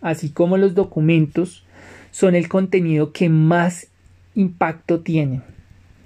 así 0.00 0.30
como 0.30 0.56
los 0.56 0.74
documentos, 0.74 1.64
son 2.10 2.34
el 2.34 2.48
contenido 2.48 3.12
que 3.12 3.28
más 3.28 3.86
impacto 4.34 4.98
tienen, 4.98 5.44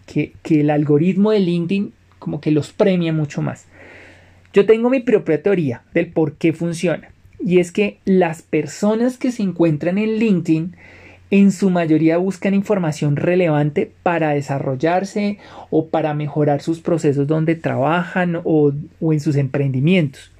que, 0.04 0.34
el 0.50 0.68
algoritmo 0.68 1.30
de 1.30 1.40
LinkedIn 1.40 1.94
como 2.18 2.42
que 2.42 2.50
los 2.50 2.70
premia 2.70 3.14
mucho 3.14 3.40
más. 3.40 3.64
Yo 4.52 4.66
tengo 4.66 4.90
mi 4.90 5.00
propia 5.00 5.42
teoría 5.42 5.84
del 5.94 6.08
por 6.08 6.34
qué 6.34 6.52
funciona, 6.52 7.08
y 7.42 7.58
es 7.58 7.72
que 7.72 7.96
las 8.04 8.42
personas 8.42 9.16
que 9.16 9.32
se 9.32 9.42
encuentran 9.42 9.96
en 9.96 10.18
LinkedIn 10.18 10.76
en 11.30 11.50
su 11.50 11.70
mayoría 11.70 12.18
buscan 12.18 12.52
información 12.52 13.16
relevante 13.16 13.90
para 14.02 14.34
desarrollarse 14.34 15.38
o 15.70 15.86
para 15.86 16.12
mejorar 16.12 16.60
sus 16.60 16.80
procesos 16.80 17.26
donde 17.26 17.54
trabajan 17.54 18.42
o 18.44 18.74
en 19.00 19.20
sus 19.20 19.36
emprendimientos. 19.36 20.31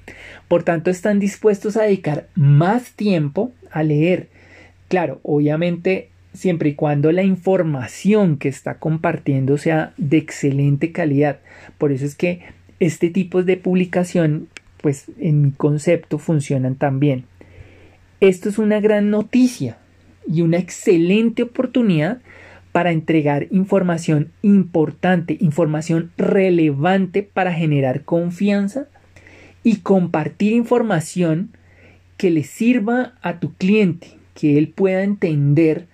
Por 0.47 0.63
tanto, 0.63 0.89
están 0.89 1.19
dispuestos 1.19 1.77
a 1.77 1.83
dedicar 1.83 2.27
más 2.35 2.91
tiempo 2.93 3.51
a 3.71 3.83
leer. 3.83 4.27
Claro, 4.87 5.19
obviamente, 5.23 6.09
siempre 6.33 6.69
y 6.69 6.75
cuando 6.75 7.11
la 7.11 7.23
información 7.23 8.37
que 8.37 8.49
está 8.49 8.75
compartiendo 8.75 9.57
sea 9.57 9.93
de 9.97 10.17
excelente 10.17 10.91
calidad. 10.91 11.39
Por 11.77 11.91
eso 11.91 12.05
es 12.05 12.15
que 12.15 12.41
este 12.79 13.09
tipo 13.09 13.43
de 13.43 13.57
publicación, 13.57 14.47
pues 14.81 15.05
en 15.19 15.41
mi 15.41 15.51
concepto, 15.51 16.17
funcionan 16.17 16.75
también. 16.75 17.25
Esto 18.19 18.49
es 18.49 18.57
una 18.57 18.79
gran 18.79 19.09
noticia 19.09 19.77
y 20.27 20.41
una 20.41 20.57
excelente 20.57 21.43
oportunidad 21.43 22.19
para 22.71 22.91
entregar 22.91 23.47
información 23.51 24.31
importante, 24.41 25.37
información 25.39 26.11
relevante 26.17 27.21
para 27.21 27.53
generar 27.53 28.03
confianza 28.03 28.87
y 29.63 29.77
compartir 29.77 30.53
información 30.53 31.51
que 32.17 32.29
le 32.29 32.43
sirva 32.43 33.13
a 33.21 33.39
tu 33.39 33.53
cliente, 33.53 34.07
que 34.33 34.57
él 34.57 34.69
pueda 34.69 35.03
entender 35.03 35.87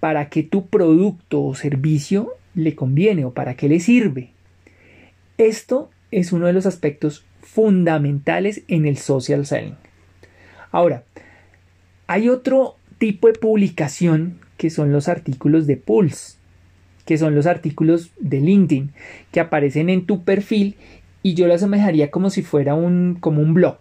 para 0.00 0.28
qué 0.28 0.42
tu 0.42 0.66
producto 0.66 1.42
o 1.42 1.54
servicio 1.54 2.32
le 2.54 2.74
conviene 2.74 3.24
o 3.24 3.32
para 3.32 3.54
qué 3.54 3.68
le 3.68 3.80
sirve. 3.80 4.30
Esto 5.38 5.90
es 6.10 6.32
uno 6.32 6.46
de 6.46 6.52
los 6.52 6.66
aspectos 6.66 7.24
fundamentales 7.40 8.62
en 8.68 8.86
el 8.86 8.96
social 8.96 9.46
selling. 9.46 9.76
Ahora, 10.70 11.04
hay 12.06 12.28
otro 12.28 12.76
tipo 12.98 13.28
de 13.28 13.34
publicación 13.34 14.38
que 14.56 14.70
son 14.70 14.92
los 14.92 15.08
artículos 15.08 15.66
de 15.66 15.76
Pulse, 15.76 16.36
que 17.04 17.18
son 17.18 17.34
los 17.34 17.46
artículos 17.46 18.10
de 18.18 18.40
LinkedIn 18.40 18.92
que 19.32 19.40
aparecen 19.40 19.90
en 19.90 20.06
tu 20.06 20.24
perfil 20.24 20.76
y 21.22 21.34
yo 21.34 21.46
lo 21.46 21.54
asemejaría 21.54 22.10
como 22.10 22.30
si 22.30 22.42
fuera 22.42 22.74
un, 22.74 23.16
como 23.20 23.40
un 23.40 23.54
blog. 23.54 23.78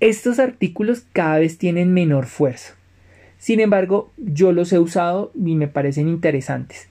Estos 0.00 0.38
artículos 0.38 1.04
cada 1.12 1.38
vez 1.38 1.58
tienen 1.58 1.92
menor 1.92 2.26
fuerza. 2.26 2.74
Sin 3.38 3.60
embargo, 3.60 4.12
yo 4.16 4.52
los 4.52 4.72
he 4.72 4.78
usado 4.78 5.32
y 5.34 5.56
me 5.56 5.68
parecen 5.68 6.08
interesantes. 6.08 6.88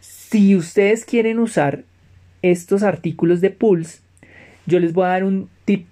Si 0.00 0.56
ustedes 0.56 1.04
quieren 1.04 1.38
usar 1.38 1.84
estos 2.40 2.82
artículos 2.82 3.40
de 3.40 3.50
Pulse, 3.50 4.00
yo 4.66 4.78
les 4.80 4.92
voy 4.92 5.04
a 5.04 5.08
dar 5.08 5.24
un 5.24 5.48
tip 5.64 5.86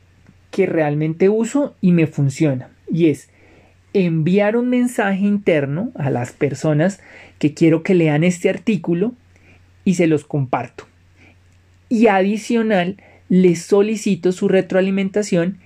que 0.50 0.66
realmente 0.66 1.28
uso 1.28 1.74
y 1.80 1.92
me 1.92 2.06
funciona. 2.06 2.70
Y 2.90 3.08
es 3.08 3.28
enviar 3.92 4.56
un 4.56 4.68
mensaje 4.68 5.20
interno 5.20 5.92
a 5.94 6.10
las 6.10 6.32
personas 6.32 7.00
que 7.38 7.54
quiero 7.54 7.82
que 7.82 7.94
lean 7.94 8.24
este 8.24 8.48
artículo 8.48 9.14
y 9.84 9.94
se 9.94 10.06
los 10.06 10.24
comparto. 10.24 10.89
Y 11.90 12.06
adicional, 12.06 12.96
les 13.28 13.62
solicito 13.62 14.32
su 14.32 14.48
retroalimentación 14.48 15.58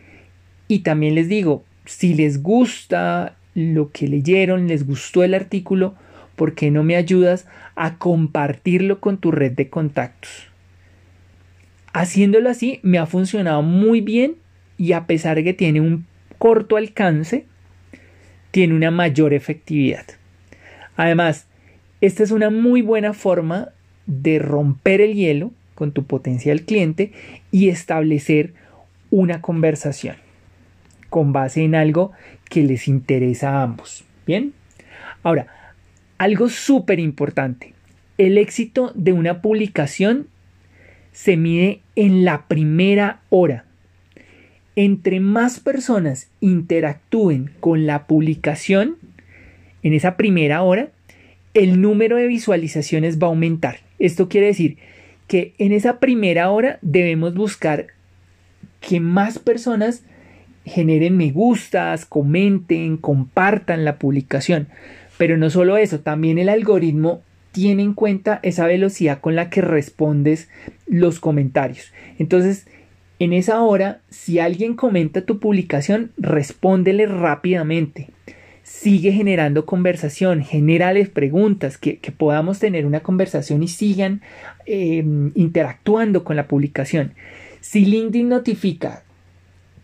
y 0.67 0.81
también 0.81 1.15
les 1.15 1.29
digo, 1.29 1.65
si 1.85 2.15
les 2.15 2.43
gusta 2.43 3.37
lo 3.55 3.93
que 3.93 4.09
leyeron, 4.09 4.67
les 4.67 4.87
gustó 4.87 5.23
el 5.23 5.35
artículo, 5.35 5.95
¿por 6.35 6.55
qué 6.55 6.71
no 6.71 6.83
me 6.83 6.97
ayudas 6.97 7.47
a 7.77 7.99
compartirlo 7.99 9.01
con 9.01 9.19
tu 9.19 9.31
red 9.31 9.53
de 9.53 9.69
contactos? 9.69 10.49
Haciéndolo 11.93 12.49
así 12.49 12.81
me 12.83 12.99
ha 12.99 13.07
funcionado 13.07 13.61
muy 13.63 14.01
bien 14.01 14.37
y 14.79 14.93
a 14.93 15.07
pesar 15.07 15.37
de 15.37 15.45
que 15.45 15.53
tiene 15.53 15.83
un 15.83 16.07
corto 16.39 16.79
alcance, 16.79 17.45
tiene 18.51 18.75
una 18.75 18.91
mayor 18.91 19.35
efectividad. 19.35 20.07
Además, 20.97 21.47
esta 22.01 22.23
es 22.23 22.31
una 22.31 22.49
muy 22.49 22.81
buena 22.81 23.13
forma 23.13 23.69
de 24.07 24.39
romper 24.39 25.03
el 25.03 25.15
hielo 25.15 25.53
con 25.75 25.93
tu 25.93 26.05
potencial 26.05 26.63
cliente 26.63 27.13
y 27.51 27.69
establecer 27.69 28.53
una 29.11 29.41
conversación 29.41 30.17
con 31.11 31.33
base 31.33 31.63
en 31.63 31.77
algo 31.77 32.11
que 32.51 32.65
les 32.65 32.89
interesa 32.89 33.51
a 33.51 33.63
ambos. 33.63 34.05
Bien, 34.27 34.53
ahora, 35.23 35.47
algo 36.19 36.49
súper 36.49 36.99
importante. 36.99 37.73
El 38.19 38.39
éxito 38.39 38.93
de 38.95 39.13
una 39.13 39.41
publicación 39.41 40.27
se 41.13 41.37
mide 41.37 41.81
en 41.95 42.25
la 42.25 42.47
primera 42.49 43.21
hora. 43.31 43.65
Entre 44.75 45.21
más 45.21 45.61
personas 45.61 46.29
interactúen 46.41 47.53
con 47.61 47.87
la 47.87 48.09
publicación 48.09 48.97
en 49.85 49.93
esa 49.93 50.17
primera 50.17 50.63
hora, 50.63 50.89
el 51.55 51.81
número 51.81 52.17
de 52.17 52.27
visualizaciones 52.27 53.21
va 53.21 53.29
a 53.29 53.31
aumentar. 53.31 53.79
Esto 54.01 54.29
quiere 54.29 54.49
decir 54.49 54.79
que 55.27 55.55
en 55.59 55.73
esa 55.73 55.99
primera 55.99 56.51
hora 56.51 56.79
debemos 56.83 57.35
buscar 57.35 57.87
que 58.81 59.01
más 59.01 59.39
personas 59.39 60.03
generen 60.65 61.17
me 61.17 61.31
gustas, 61.31 62.05
comenten, 62.05 62.97
compartan 62.97 63.85
la 63.85 63.99
publicación. 63.99 64.69
Pero 65.19 65.37
no 65.37 65.51
solo 65.51 65.77
eso, 65.77 66.01
también 66.01 66.39
el 66.39 66.49
algoritmo 66.49 67.23
tiene 67.53 67.83
en 67.83 67.95
cuenta 67.95 68.41
esa 68.43 68.67
velocidad 68.67 69.21
con 69.21 69.37
la 69.37 69.49
que 69.49 69.61
respondes 69.61 70.49
los 70.87 71.21
comentarios. 71.21 71.93
Entonces, 72.19 72.67
en 73.21 73.33
esa 73.33 73.63
hora, 73.63 74.01
si 74.11 74.41
alguien 74.41 74.75
comenta 74.75 75.21
tu 75.21 75.39
publicación, 75.39 76.11
respóndele 76.19 77.07
rápidamente. 77.07 78.11
Sigue 78.81 79.13
generando 79.13 79.67
conversación, 79.67 80.43
generales 80.43 81.09
preguntas, 81.09 81.79
que, 81.79 81.97
podamos 82.19 82.59
tener 82.59 82.87
una 82.87 83.01
conversación 83.01 83.63
y 83.63 83.69
sigan 83.69 84.21
em, 84.67 85.31
interactuando 85.37 86.25
con 86.25 86.35
la 86.35 86.49
publicación. 86.49 87.15
Si 87.61 87.85
LinkedIn 87.85 88.29
notifica 88.29 89.05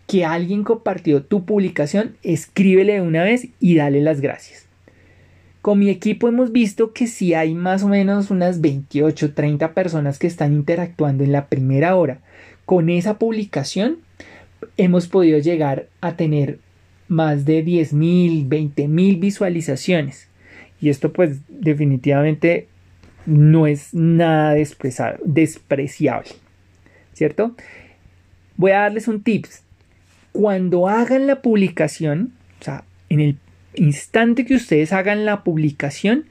que 0.07 0.25
alguien 0.25 0.63
compartió 0.63 1.23
tu 1.23 1.45
publicación, 1.45 2.17
escríbele 2.21 2.95
de 2.95 3.01
una 3.01 3.23
vez 3.23 3.47
y 3.61 3.75
dale 3.75 4.01
las 4.01 4.19
gracias. 4.19 4.67
Con 5.61 5.79
mi 5.79 5.89
equipo 5.89 6.27
hemos 6.27 6.51
visto 6.51 6.91
que 6.91 7.07
si 7.07 7.33
hay 7.33 7.55
más 7.55 7.83
o 7.83 7.87
menos 7.87 8.29
unas 8.29 8.59
28, 8.59 9.33
30 9.33 9.73
personas 9.73 10.19
que 10.19 10.27
están 10.27 10.51
interactuando 10.51 11.23
en 11.23 11.31
la 11.31 11.47
primera 11.47 11.95
hora 11.95 12.19
con 12.65 12.89
esa 12.89 13.17
publicación, 13.17 13.99
hemos 14.75 15.07
podido 15.07 15.39
llegar 15.39 15.87
a 16.01 16.17
tener 16.17 16.59
más 17.11 17.43
de 17.45 17.63
10.000, 17.65 18.47
20.000 18.47 19.19
visualizaciones. 19.19 20.29
Y 20.79 20.89
esto 20.89 21.11
pues 21.11 21.41
definitivamente 21.49 22.67
no 23.25 23.67
es 23.67 23.93
nada 23.93 24.53
despreciable. 24.53 26.31
¿Cierto? 27.13 27.55
Voy 28.55 28.71
a 28.71 28.79
darles 28.79 29.07
un 29.07 29.21
tips 29.21 29.63
cuando 30.31 30.87
hagan 30.87 31.27
la 31.27 31.41
publicación, 31.41 32.31
o 32.61 32.63
sea, 32.63 32.85
en 33.09 33.19
el 33.19 33.37
instante 33.75 34.45
que 34.45 34.55
ustedes 34.55 34.93
hagan 34.93 35.25
la 35.25 35.43
publicación, 35.43 36.25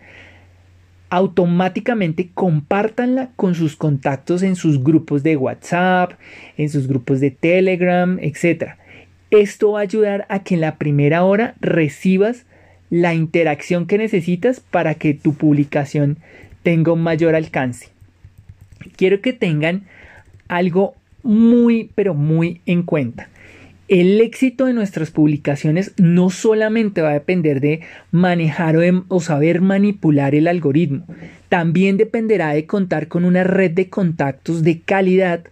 automáticamente 1.10 2.30
compártanla 2.32 3.30
con 3.36 3.54
sus 3.54 3.76
contactos 3.76 4.42
en 4.42 4.56
sus 4.56 4.82
grupos 4.82 5.22
de 5.22 5.36
WhatsApp, 5.36 6.12
en 6.56 6.70
sus 6.70 6.86
grupos 6.86 7.20
de 7.20 7.30
Telegram, 7.30 8.18
etc. 8.22 8.76
Esto 9.30 9.72
va 9.72 9.80
a 9.80 9.82
ayudar 9.82 10.26
a 10.28 10.42
que 10.42 10.54
en 10.54 10.60
la 10.60 10.76
primera 10.76 11.24
hora 11.24 11.54
recibas 11.60 12.44
la 12.90 13.14
interacción 13.14 13.86
que 13.86 13.98
necesitas 13.98 14.60
para 14.60 14.94
que 14.94 15.14
tu 15.14 15.34
publicación 15.34 16.18
tenga 16.62 16.92
un 16.92 17.02
mayor 17.02 17.34
alcance. 17.34 17.88
Quiero 18.96 19.20
que 19.20 19.32
tengan 19.32 19.84
algo 20.48 20.94
muy, 21.22 21.90
pero 21.94 22.14
muy 22.14 22.60
en 22.66 22.82
cuenta. 22.82 23.28
El 23.86 24.20
éxito 24.20 24.66
de 24.66 24.72
nuestras 24.72 25.10
publicaciones 25.10 25.92
no 25.96 26.30
solamente 26.30 27.02
va 27.02 27.10
a 27.10 27.14
depender 27.14 27.60
de 27.60 27.80
manejar 28.12 28.76
o, 29.08 29.20
saber 29.20 29.60
manipular 29.60 30.34
el 30.34 30.46
algoritmo, 30.46 31.06
también 31.48 31.96
dependerá 31.96 32.52
de 32.52 32.66
contar 32.66 33.08
con 33.08 33.24
una 33.24 33.42
red 33.42 33.72
de 33.72 33.88
contactos 33.88 34.62
de 34.62 34.80
calidad 34.80 35.42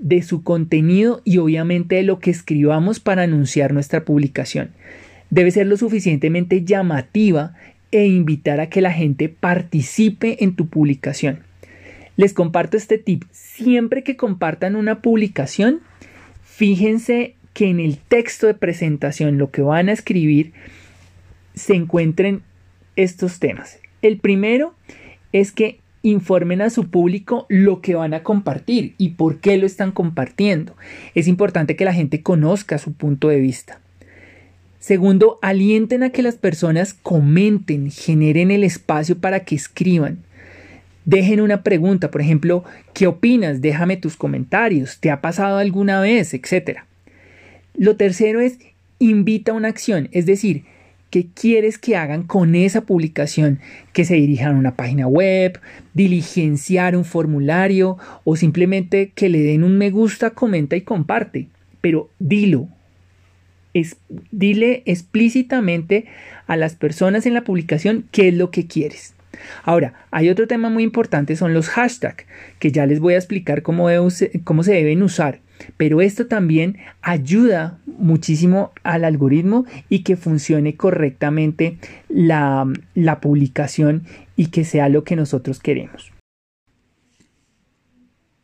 de 0.00 0.22
su 0.22 0.42
contenido 0.42 1.20
y 1.24 1.38
obviamente 1.38 1.96
de 1.96 2.02
lo 2.02 2.18
que 2.18 2.30
escribamos 2.30 2.98
para 3.00 3.22
anunciar 3.22 3.72
nuestra 3.72 4.04
publicación. 4.04 4.70
Debe 5.28 5.50
ser 5.50 5.66
lo 5.66 5.76
suficientemente 5.76 6.64
llamativa 6.64 7.54
e 7.92 8.06
invitar 8.06 8.60
a 8.60 8.68
que 8.68 8.80
la 8.80 8.92
gente 8.92 9.28
participe 9.28 10.42
en 10.42 10.56
tu 10.56 10.66
publicación. 10.66 11.40
Les 12.16 12.32
comparto 12.32 12.76
este 12.76 12.98
tip. 12.98 13.24
Siempre 13.30 14.02
que 14.02 14.16
compartan 14.16 14.74
una 14.74 15.02
publicación, 15.02 15.80
fíjense 16.42 17.34
que 17.52 17.68
en 17.68 17.80
el 17.80 17.98
texto 17.98 18.46
de 18.46 18.54
presentación, 18.54 19.38
lo 19.38 19.50
que 19.50 19.62
van 19.62 19.88
a 19.88 19.92
escribir, 19.92 20.52
se 21.54 21.74
encuentren 21.74 22.42
estos 22.96 23.38
temas. 23.38 23.78
El 24.02 24.18
primero 24.18 24.74
es 25.32 25.52
que 25.52 25.79
informen 26.02 26.62
a 26.62 26.70
su 26.70 26.88
público 26.88 27.46
lo 27.48 27.80
que 27.80 27.94
van 27.94 28.14
a 28.14 28.22
compartir 28.22 28.94
y 28.98 29.10
por 29.10 29.38
qué 29.38 29.56
lo 29.58 29.66
están 29.66 29.92
compartiendo. 29.92 30.74
Es 31.14 31.28
importante 31.28 31.76
que 31.76 31.84
la 31.84 31.94
gente 31.94 32.22
conozca 32.22 32.78
su 32.78 32.92
punto 32.92 33.28
de 33.28 33.40
vista. 33.40 33.80
Segundo, 34.78 35.38
alienten 35.42 36.02
a 36.02 36.10
que 36.10 36.22
las 36.22 36.36
personas 36.36 36.94
comenten, 36.94 37.90
generen 37.90 38.50
el 38.50 38.64
espacio 38.64 39.18
para 39.18 39.40
que 39.40 39.54
escriban. 39.54 40.18
Dejen 41.04 41.40
una 41.40 41.62
pregunta, 41.62 42.10
por 42.10 42.22
ejemplo, 42.22 42.64
¿qué 42.94 43.06
opinas? 43.06 43.60
Déjame 43.60 43.98
tus 43.98 44.16
comentarios, 44.16 44.98
¿te 44.98 45.10
ha 45.10 45.20
pasado 45.20 45.58
alguna 45.58 46.00
vez? 46.00 46.32
etcétera. 46.32 46.86
Lo 47.76 47.96
tercero 47.96 48.40
es 48.40 48.58
invita 48.98 49.52
a 49.52 49.54
una 49.54 49.68
acción, 49.68 50.08
es 50.12 50.26
decir, 50.26 50.64
¿qué 51.10 51.26
quieres 51.34 51.78
que 51.78 51.96
hagan 51.96 52.22
con 52.22 52.54
esa 52.54 52.82
publicación? 52.82 53.60
Que 53.92 54.04
se 54.04 54.14
dirijan 54.14 54.54
a 54.54 54.58
una 54.58 54.76
página 54.76 55.06
web, 55.06 55.60
diligenciar 55.92 56.96
un 56.96 57.04
formulario 57.04 57.98
o 58.24 58.36
simplemente 58.36 59.12
que 59.14 59.28
le 59.28 59.40
den 59.40 59.64
un 59.64 59.76
me 59.76 59.90
gusta, 59.90 60.30
comenta 60.30 60.76
y 60.76 60.82
comparte. 60.82 61.48
Pero 61.80 62.08
dilo. 62.18 62.68
Dile 64.30 64.82
explícitamente 64.86 66.06
a 66.46 66.56
las 66.56 66.74
personas 66.74 67.26
en 67.26 67.34
la 67.34 67.44
publicación 67.44 68.04
qué 68.10 68.28
es 68.28 68.34
lo 68.34 68.50
que 68.50 68.66
quieres. 68.66 69.14
Ahora, 69.64 69.94
hay 70.10 70.28
otro 70.28 70.46
tema 70.46 70.68
muy 70.68 70.82
importante, 70.82 71.36
son 71.36 71.54
los 71.54 71.68
hashtags, 71.68 72.24
que 72.58 72.72
ya 72.72 72.86
les 72.86 73.00
voy 73.00 73.14
a 73.14 73.18
explicar 73.18 73.62
cómo, 73.62 73.88
cómo 74.44 74.62
se 74.62 74.72
deben 74.72 75.02
usar. 75.02 75.40
Pero 75.76 76.00
esto 76.00 76.26
también 76.26 76.78
ayuda 77.02 77.78
muchísimo 77.86 78.72
al 78.82 79.04
algoritmo 79.04 79.66
y 79.88 80.02
que 80.02 80.16
funcione 80.16 80.74
correctamente 80.76 81.78
la, 82.08 82.66
la 82.94 83.20
publicación 83.20 84.04
y 84.36 84.46
que 84.46 84.64
sea 84.64 84.88
lo 84.88 85.04
que 85.04 85.16
nosotros 85.16 85.60
queremos. 85.60 86.12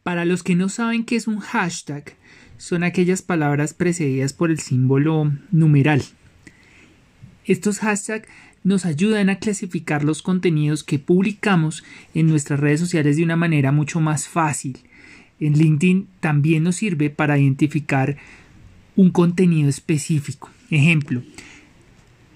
Para 0.02 0.24
los 0.24 0.42
que 0.42 0.54
no 0.54 0.68
saben 0.68 1.04
qué 1.04 1.16
es 1.16 1.26
un 1.26 1.40
hashtag, 1.40 2.12
son 2.58 2.84
aquellas 2.84 3.22
palabras 3.22 3.74
precedidas 3.74 4.32
por 4.32 4.50
el 4.50 4.58
símbolo 4.60 5.32
numeral. 5.50 6.02
Estos 7.44 7.78
hashtags 7.78 8.28
nos 8.66 8.84
ayudan 8.84 9.30
a 9.30 9.38
clasificar 9.38 10.02
los 10.02 10.22
contenidos 10.22 10.82
que 10.82 10.98
publicamos 10.98 11.84
en 12.14 12.26
nuestras 12.26 12.58
redes 12.58 12.80
sociales 12.80 13.16
de 13.16 13.22
una 13.22 13.36
manera 13.36 13.70
mucho 13.70 14.00
más 14.00 14.26
fácil. 14.26 14.78
En 15.38 15.56
LinkedIn 15.56 16.08
también 16.18 16.64
nos 16.64 16.74
sirve 16.74 17.08
para 17.08 17.38
identificar 17.38 18.16
un 18.96 19.12
contenido 19.12 19.68
específico. 19.68 20.50
Ejemplo, 20.68 21.22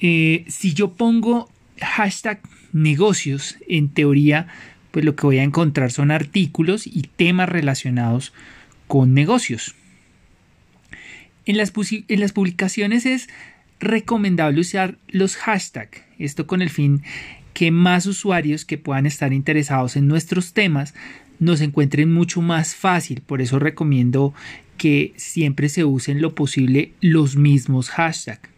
eh, 0.01 0.45
si 0.47 0.73
yo 0.73 0.93
pongo 0.93 1.51
hashtag 1.81 2.41
negocios, 2.73 3.57
en 3.67 3.89
teoría 3.89 4.47
pues 4.93 5.05
lo 5.05 5.17
que 5.17 5.27
voy 5.27 5.39
a 5.39 5.43
encontrar 5.43 5.91
son 5.91 6.13
artículos 6.13 6.87
y 6.87 7.11
temas 7.17 7.49
relacionados 7.49 8.33
con 8.87 9.15
negocios. 9.15 9.75
En 11.45 11.57
las, 11.57 11.73
en 11.75 12.21
las 12.21 12.33
publicaciones 12.33 13.05
es 13.05 13.29
recomendable 13.81 14.61
usar 14.61 14.99
los 15.09 15.37
hashtags, 15.37 16.03
esto 16.19 16.47
con 16.47 16.63
el 16.63 16.71
fin 16.71 17.03
que 17.55 17.71
más 17.71 18.07
usuarios 18.07 18.65
que 18.65 18.79
puedan 18.79 19.07
estar 19.07 19.33
interesados 19.33 19.97
en 19.97 20.07
nuestros 20.07 20.53
temas 20.53 20.95
nos 21.39 21.61
encuentren 21.61 22.13
mucho 22.13 22.43
más 22.43 22.75
fácil. 22.75 23.23
Por 23.23 23.43
eso 23.43 23.59
recomiendo 23.59 24.35
que 24.77 25.13
siempre 25.17 25.69
se 25.69 25.85
usen 25.85 26.23
lo 26.23 26.35
posible 26.35 26.93
los 27.01 27.37
mismos 27.37 27.91
hashtags. 27.91 28.49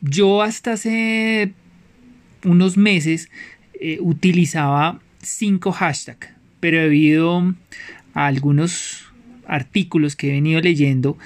Yo 0.00 0.42
hasta 0.42 0.72
hace 0.72 1.52
unos 2.44 2.76
meses 2.76 3.30
eh, 3.80 3.98
utilizaba 4.00 5.00
cinco 5.22 5.72
hashtags, 5.72 6.28
pero 6.60 6.78
debido 6.78 7.54
a 8.12 8.26
algunos 8.26 8.93
artículos 9.46 10.16
que 10.16 10.28
he 10.28 10.32
venido 10.32 10.60
leyendo 10.60 11.18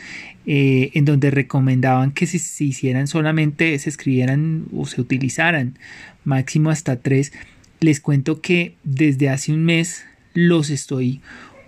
eh, 0.47 0.91
en 0.95 1.05
donde 1.05 1.31
recomendaban 1.31 2.13
que 2.13 2.27
se, 2.27 2.39
se, 2.39 2.65
hicieran 2.65 3.07
solamente, 3.07 3.79
se 3.79 3.91
escribieran 3.91 4.67
o 4.73 4.87
se 4.87 5.01
utilizaran 5.01 5.79
máximo 6.25 6.71
hasta 6.71 7.01
tres, 7.01 7.33
les 7.81 8.01
cuento 8.01 8.41
que 8.41 8.75
desde 8.85 9.29
hace 9.29 9.53
un 9.53 9.65
mes 9.65 10.05
los 10.35 10.71
estoy 10.71 11.21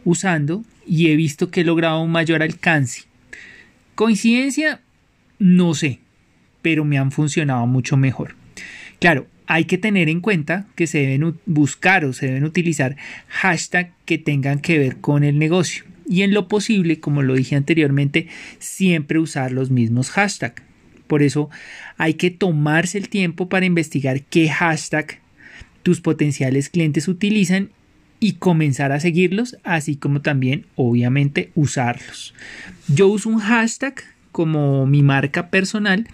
usando 0.05 0.65
y 0.87 1.09
he 1.09 1.17
visto 1.17 1.51
que 1.51 1.61
he 1.61 1.65
logrado 1.65 2.01
un 2.03 2.11
mayor 2.11 2.43
alcance. 2.43 3.03
¿Coincidencia? 3.95 4.81
No 5.39 5.75
sé, 5.75 6.01
pero 6.63 6.85
me 6.85 6.99
han 6.99 7.13
funcionado 7.13 7.67
mucho 7.67 7.97
mejor. 7.97 8.35
Claro, 8.99 9.27
hay 9.47 9.65
que 9.65 9.79
tener 9.79 10.09
en 10.09 10.21
cuenta 10.21 10.67
que 10.77 10.87
se 10.87 10.99
deben 10.99 11.39
buscar 11.47 12.05
o 12.05 12.13
se 12.13 12.27
deben 12.27 12.45
utilizar 12.45 12.97
hashtags 13.29 13.91
que 14.05 14.17
tengan 14.17 14.61
que 14.61 14.79
ver 14.79 14.99
con 14.99 15.25
el 15.25 15.39
negocio. 15.39 15.85
Y 16.11 16.23
en 16.23 16.35
lo 16.35 16.49
posible, 16.49 16.99
como 16.99 17.23
lo 17.23 17.35
dije 17.35 17.55
anteriormente, 17.55 18.27
siempre 18.59 19.21
usar 19.21 19.53
los 19.53 19.71
mismos 19.71 20.11
hashtags. 20.11 20.61
Por 21.07 21.23
eso 21.23 21.51
hay 21.99 22.15
que 22.15 22.33
tomarse 22.33 22.99
el 22.99 23.09
tiempo 23.09 23.49
para 23.49 23.65
investigar 23.65 24.23
qué 24.23 24.49
hashtag 24.49 25.21
tus 25.85 26.01
potenciales 26.01 26.69
clientes 26.69 27.07
utilizan 27.07 27.71
y 28.19 28.35
comenzar 28.35 28.91
a 28.91 28.99
seguirlos, 28.99 29.57
así 29.63 29.95
como 29.95 30.21
también, 30.21 30.67
obviamente, 30.75 31.53
usarlos. 31.55 32.35
Yo 32.89 33.07
uso 33.07 33.29
un 33.29 33.39
hashtag 33.39 34.03
como 34.33 34.87
mi 34.87 35.03
marca 35.03 35.49
personal 35.49 36.09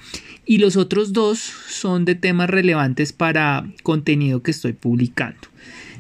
y 0.45 0.59
los 0.59 0.77
otros 0.77 1.15
dos 1.15 1.39
son 1.39 2.05
de 2.05 2.17
temas 2.17 2.51
relevantes 2.51 3.15
para 3.15 3.67
contenido 3.83 4.43
que 4.43 4.51
estoy 4.51 4.75
publicando. 4.75 5.49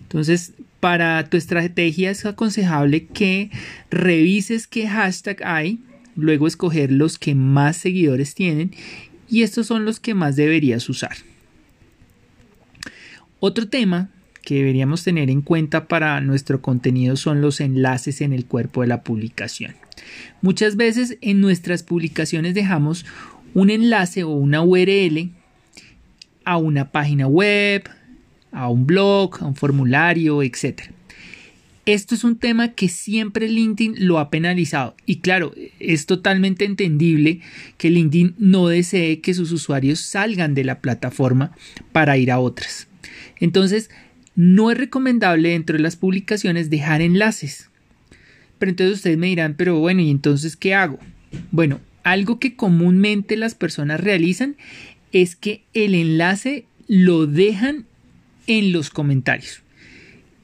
Entonces, 0.03 0.53
para 0.81 1.29
tu 1.29 1.37
estrategia 1.37 2.11
es 2.11 2.25
aconsejable 2.27 3.07
que 3.07 3.51
revises 3.91 4.67
qué 4.67 4.89
hashtag 4.89 5.43
hay, 5.45 5.81
luego 6.15 6.47
escoger 6.47 6.93
los 6.93 7.19
que 7.19 7.35
más 7.35 7.77
seguidores 7.77 8.35
tienen 8.35 8.73
y 9.29 9.43
estos 9.43 9.67
son 9.67 9.85
los 9.85 10.01
que 10.01 10.15
más 10.15 10.37
deberías 10.37 10.89
usar. 10.89 11.17
Otro 13.41 13.69
tema 13.69 14.11
que 14.43 14.55
deberíamos 14.55 15.03
tener 15.03 15.29
en 15.29 15.43
cuenta 15.43 15.89
para 15.89 16.21
nuestro 16.21 16.63
contenido 16.63 17.17
son 17.17 17.41
los 17.41 17.61
enlaces 17.61 18.21
en 18.21 18.33
el 18.33 18.47
cuerpo 18.47 18.83
de 18.83 18.87
la 18.87 19.03
publicación. 19.03 19.75
Muchas 20.41 20.77
veces 20.77 21.19
en 21.21 21.41
nuestras 21.41 21.83
publicaciones 21.83 22.55
dejamos 22.55 23.05
un 23.55 23.71
enlace 23.71 24.23
o 24.23 24.31
una 24.31 24.63
URL 24.63 25.33
a 26.45 26.57
una 26.59 26.93
página 26.93 27.27
web, 27.27 27.91
a 28.57 28.69
un 28.69 28.87
blog, 28.87 29.43
a 29.43 29.47
un 29.47 29.55
formulario, 29.55 30.43
etc. 30.43 30.91
Esto 31.85 32.15
es 32.15 32.25
un 32.25 32.37
tema 32.37 32.73
que 32.73 32.89
siempre 32.89 33.49
LinkedIn 33.49 34.07
lo 34.07 34.19
ha 34.19 34.31
penalizado 34.31 34.97
y 35.05 35.17
claro, 35.21 35.53
es 35.79 36.07
totalmente 36.07 36.65
entendible 36.65 37.41
que 37.77 37.91
LinkedIn 37.91 38.35
no 38.39 38.67
desee 38.67 39.21
que 39.21 39.35
sus 39.35 39.53
usuarios 39.53 40.01
salgan 40.01 40.55
de 40.55 40.65
la 40.65 40.81
plataforma 40.81 41.53
para 41.93 42.17
ir 42.17 42.33
a 42.33 42.41
otras. 42.41 42.89
Entonces, 43.39 43.91
no 44.35 44.71
es 44.71 44.79
recomendable 44.79 45.51
dentro 45.51 45.77
de 45.77 45.83
las 45.83 45.97
publicaciones 45.97 46.71
dejar 46.71 47.03
enlaces. 47.03 47.71
Pero 48.59 48.71
entonces 48.71 48.97
ustedes 48.97 49.19
me 49.19 49.27
dirán, 49.27 49.55
pero 49.55 49.79
bueno, 49.79 50.01
¿y 50.01 50.11
entonces 50.11 50.57
qué 50.57 50.75
hago? 50.75 50.99
Bueno, 51.51 51.81
algo 52.05 52.39
que 52.39 52.57
comúnmente 52.57 53.37
las 53.37 53.55
personas 53.55 54.01
realizan 54.01 54.57
es 55.13 55.37
que 55.37 55.65
el 55.75 55.95
enlace 55.95 56.65
lo 56.89 57.27
dejan 57.27 57.85
en 58.47 58.73
los 58.73 58.91
comentarios. 58.91 59.63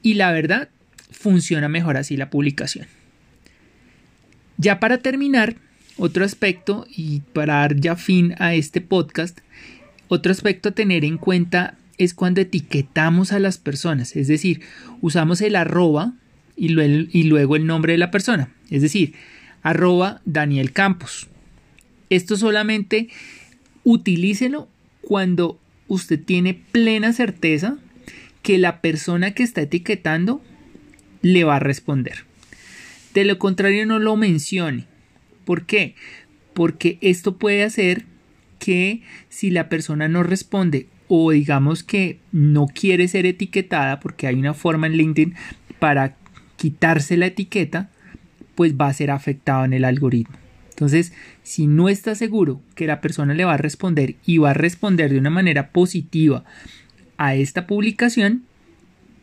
Y 0.01 0.15
la 0.15 0.31
verdad, 0.31 0.69
funciona 1.11 1.69
mejor 1.69 1.97
así 1.97 2.17
la 2.17 2.29
publicación. 2.29 2.87
Ya 4.57 4.79
para 4.79 4.99
terminar, 4.99 5.55
otro 5.97 6.25
aspecto 6.25 6.85
y 6.89 7.21
para 7.33 7.55
dar 7.55 7.75
ya 7.75 7.95
fin 7.95 8.35
a 8.39 8.55
este 8.55 8.81
podcast, 8.81 9.39
otro 10.07 10.31
aspecto 10.31 10.69
a 10.69 10.73
tener 10.73 11.05
en 11.05 11.17
cuenta 11.17 11.77
es 11.97 12.13
cuando 12.13 12.41
etiquetamos 12.41 13.31
a 13.31 13.39
las 13.39 13.57
personas, 13.57 14.15
es 14.15 14.27
decir, 14.27 14.61
usamos 15.01 15.41
el 15.41 15.55
arroba 15.55 16.13
y, 16.55 16.69
luego 16.69 17.55
el 17.55 17.65
nombre 17.65 17.93
de 17.93 17.97
la 17.97 18.11
persona, 18.11 18.49
es 18.69 18.81
decir, 18.81 19.13
arroba 19.61 20.21
Daniel 20.25 20.71
Campos. 20.71 21.27
Esto 22.09 22.35
solamente 22.35 23.09
utilícelo 23.83 24.67
cuando 25.01 25.59
usted 25.87 26.19
tiene 26.19 26.53
plena 26.53 27.13
certeza 27.13 27.77
que 28.43 28.59
la 28.59 28.81
persona 28.81 29.31
que 29.31 29.41
está 29.41 29.61
etiquetando 29.61 30.43
le 31.23 31.43
va 31.45 31.55
a 31.55 31.59
responder. 31.59 32.25
De 33.15 33.25
lo 33.25 33.39
contrario, 33.39 33.87
no 33.87 33.97
lo 33.97 34.15
mencione. 34.15 34.85
¿Por 35.45 35.65
qué? 35.65 35.95
Porque 36.53 36.99
esto 37.01 37.37
puede 37.37 37.63
hacer 37.63 38.05
que 38.59 39.01
si 39.29 39.49
la 39.49 39.69
persona 39.69 40.07
no 40.07 40.23
responde 40.23 40.87
o 41.07 41.31
digamos 41.31 41.83
que 41.83 42.19
no 42.31 42.67
quiere 42.67 43.07
ser 43.07 43.25
etiquetada 43.25 43.99
porque 43.99 44.27
hay 44.27 44.35
una 44.35 44.53
forma 44.53 44.87
en 44.87 44.93
LinkedIn 44.93 45.35
para 45.79 46.15
quitarse 46.57 47.17
la 47.17 47.27
etiqueta, 47.27 47.89
pues 48.55 48.75
va 48.75 48.87
a 48.87 48.93
ser 48.93 49.11
afectado 49.11 49.65
en 49.65 49.73
el 49.73 49.85
algoritmo. 49.85 50.37
Entonces, 50.69 51.13
si 51.43 51.67
no 51.67 51.87
está 51.87 52.15
seguro 52.15 52.61
que 52.75 52.87
la 52.87 52.99
persona 52.99 53.33
le 53.33 53.45
va 53.45 53.53
a 53.53 53.57
responder 53.57 54.15
y 54.25 54.37
va 54.39 54.51
a 54.51 54.55
responder 54.55 55.11
de 55.11 55.19
una 55.19 55.29
manera 55.29 55.69
positiva 55.69 56.45
a 57.17 57.35
esta 57.35 57.67
publicación, 57.67 58.43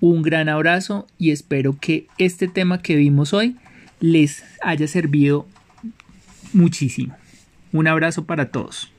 Un 0.00 0.22
gran 0.22 0.48
abrazo 0.48 1.08
y 1.18 1.32
espero 1.32 1.76
que 1.80 2.06
este 2.18 2.46
tema 2.46 2.82
que 2.82 2.94
vimos 2.94 3.32
hoy 3.32 3.56
les 3.98 4.44
haya 4.62 4.86
servido 4.86 5.48
muchísimo. 6.52 7.16
Un 7.72 7.88
abrazo 7.88 8.24
para 8.24 8.50
todos. 8.50 8.92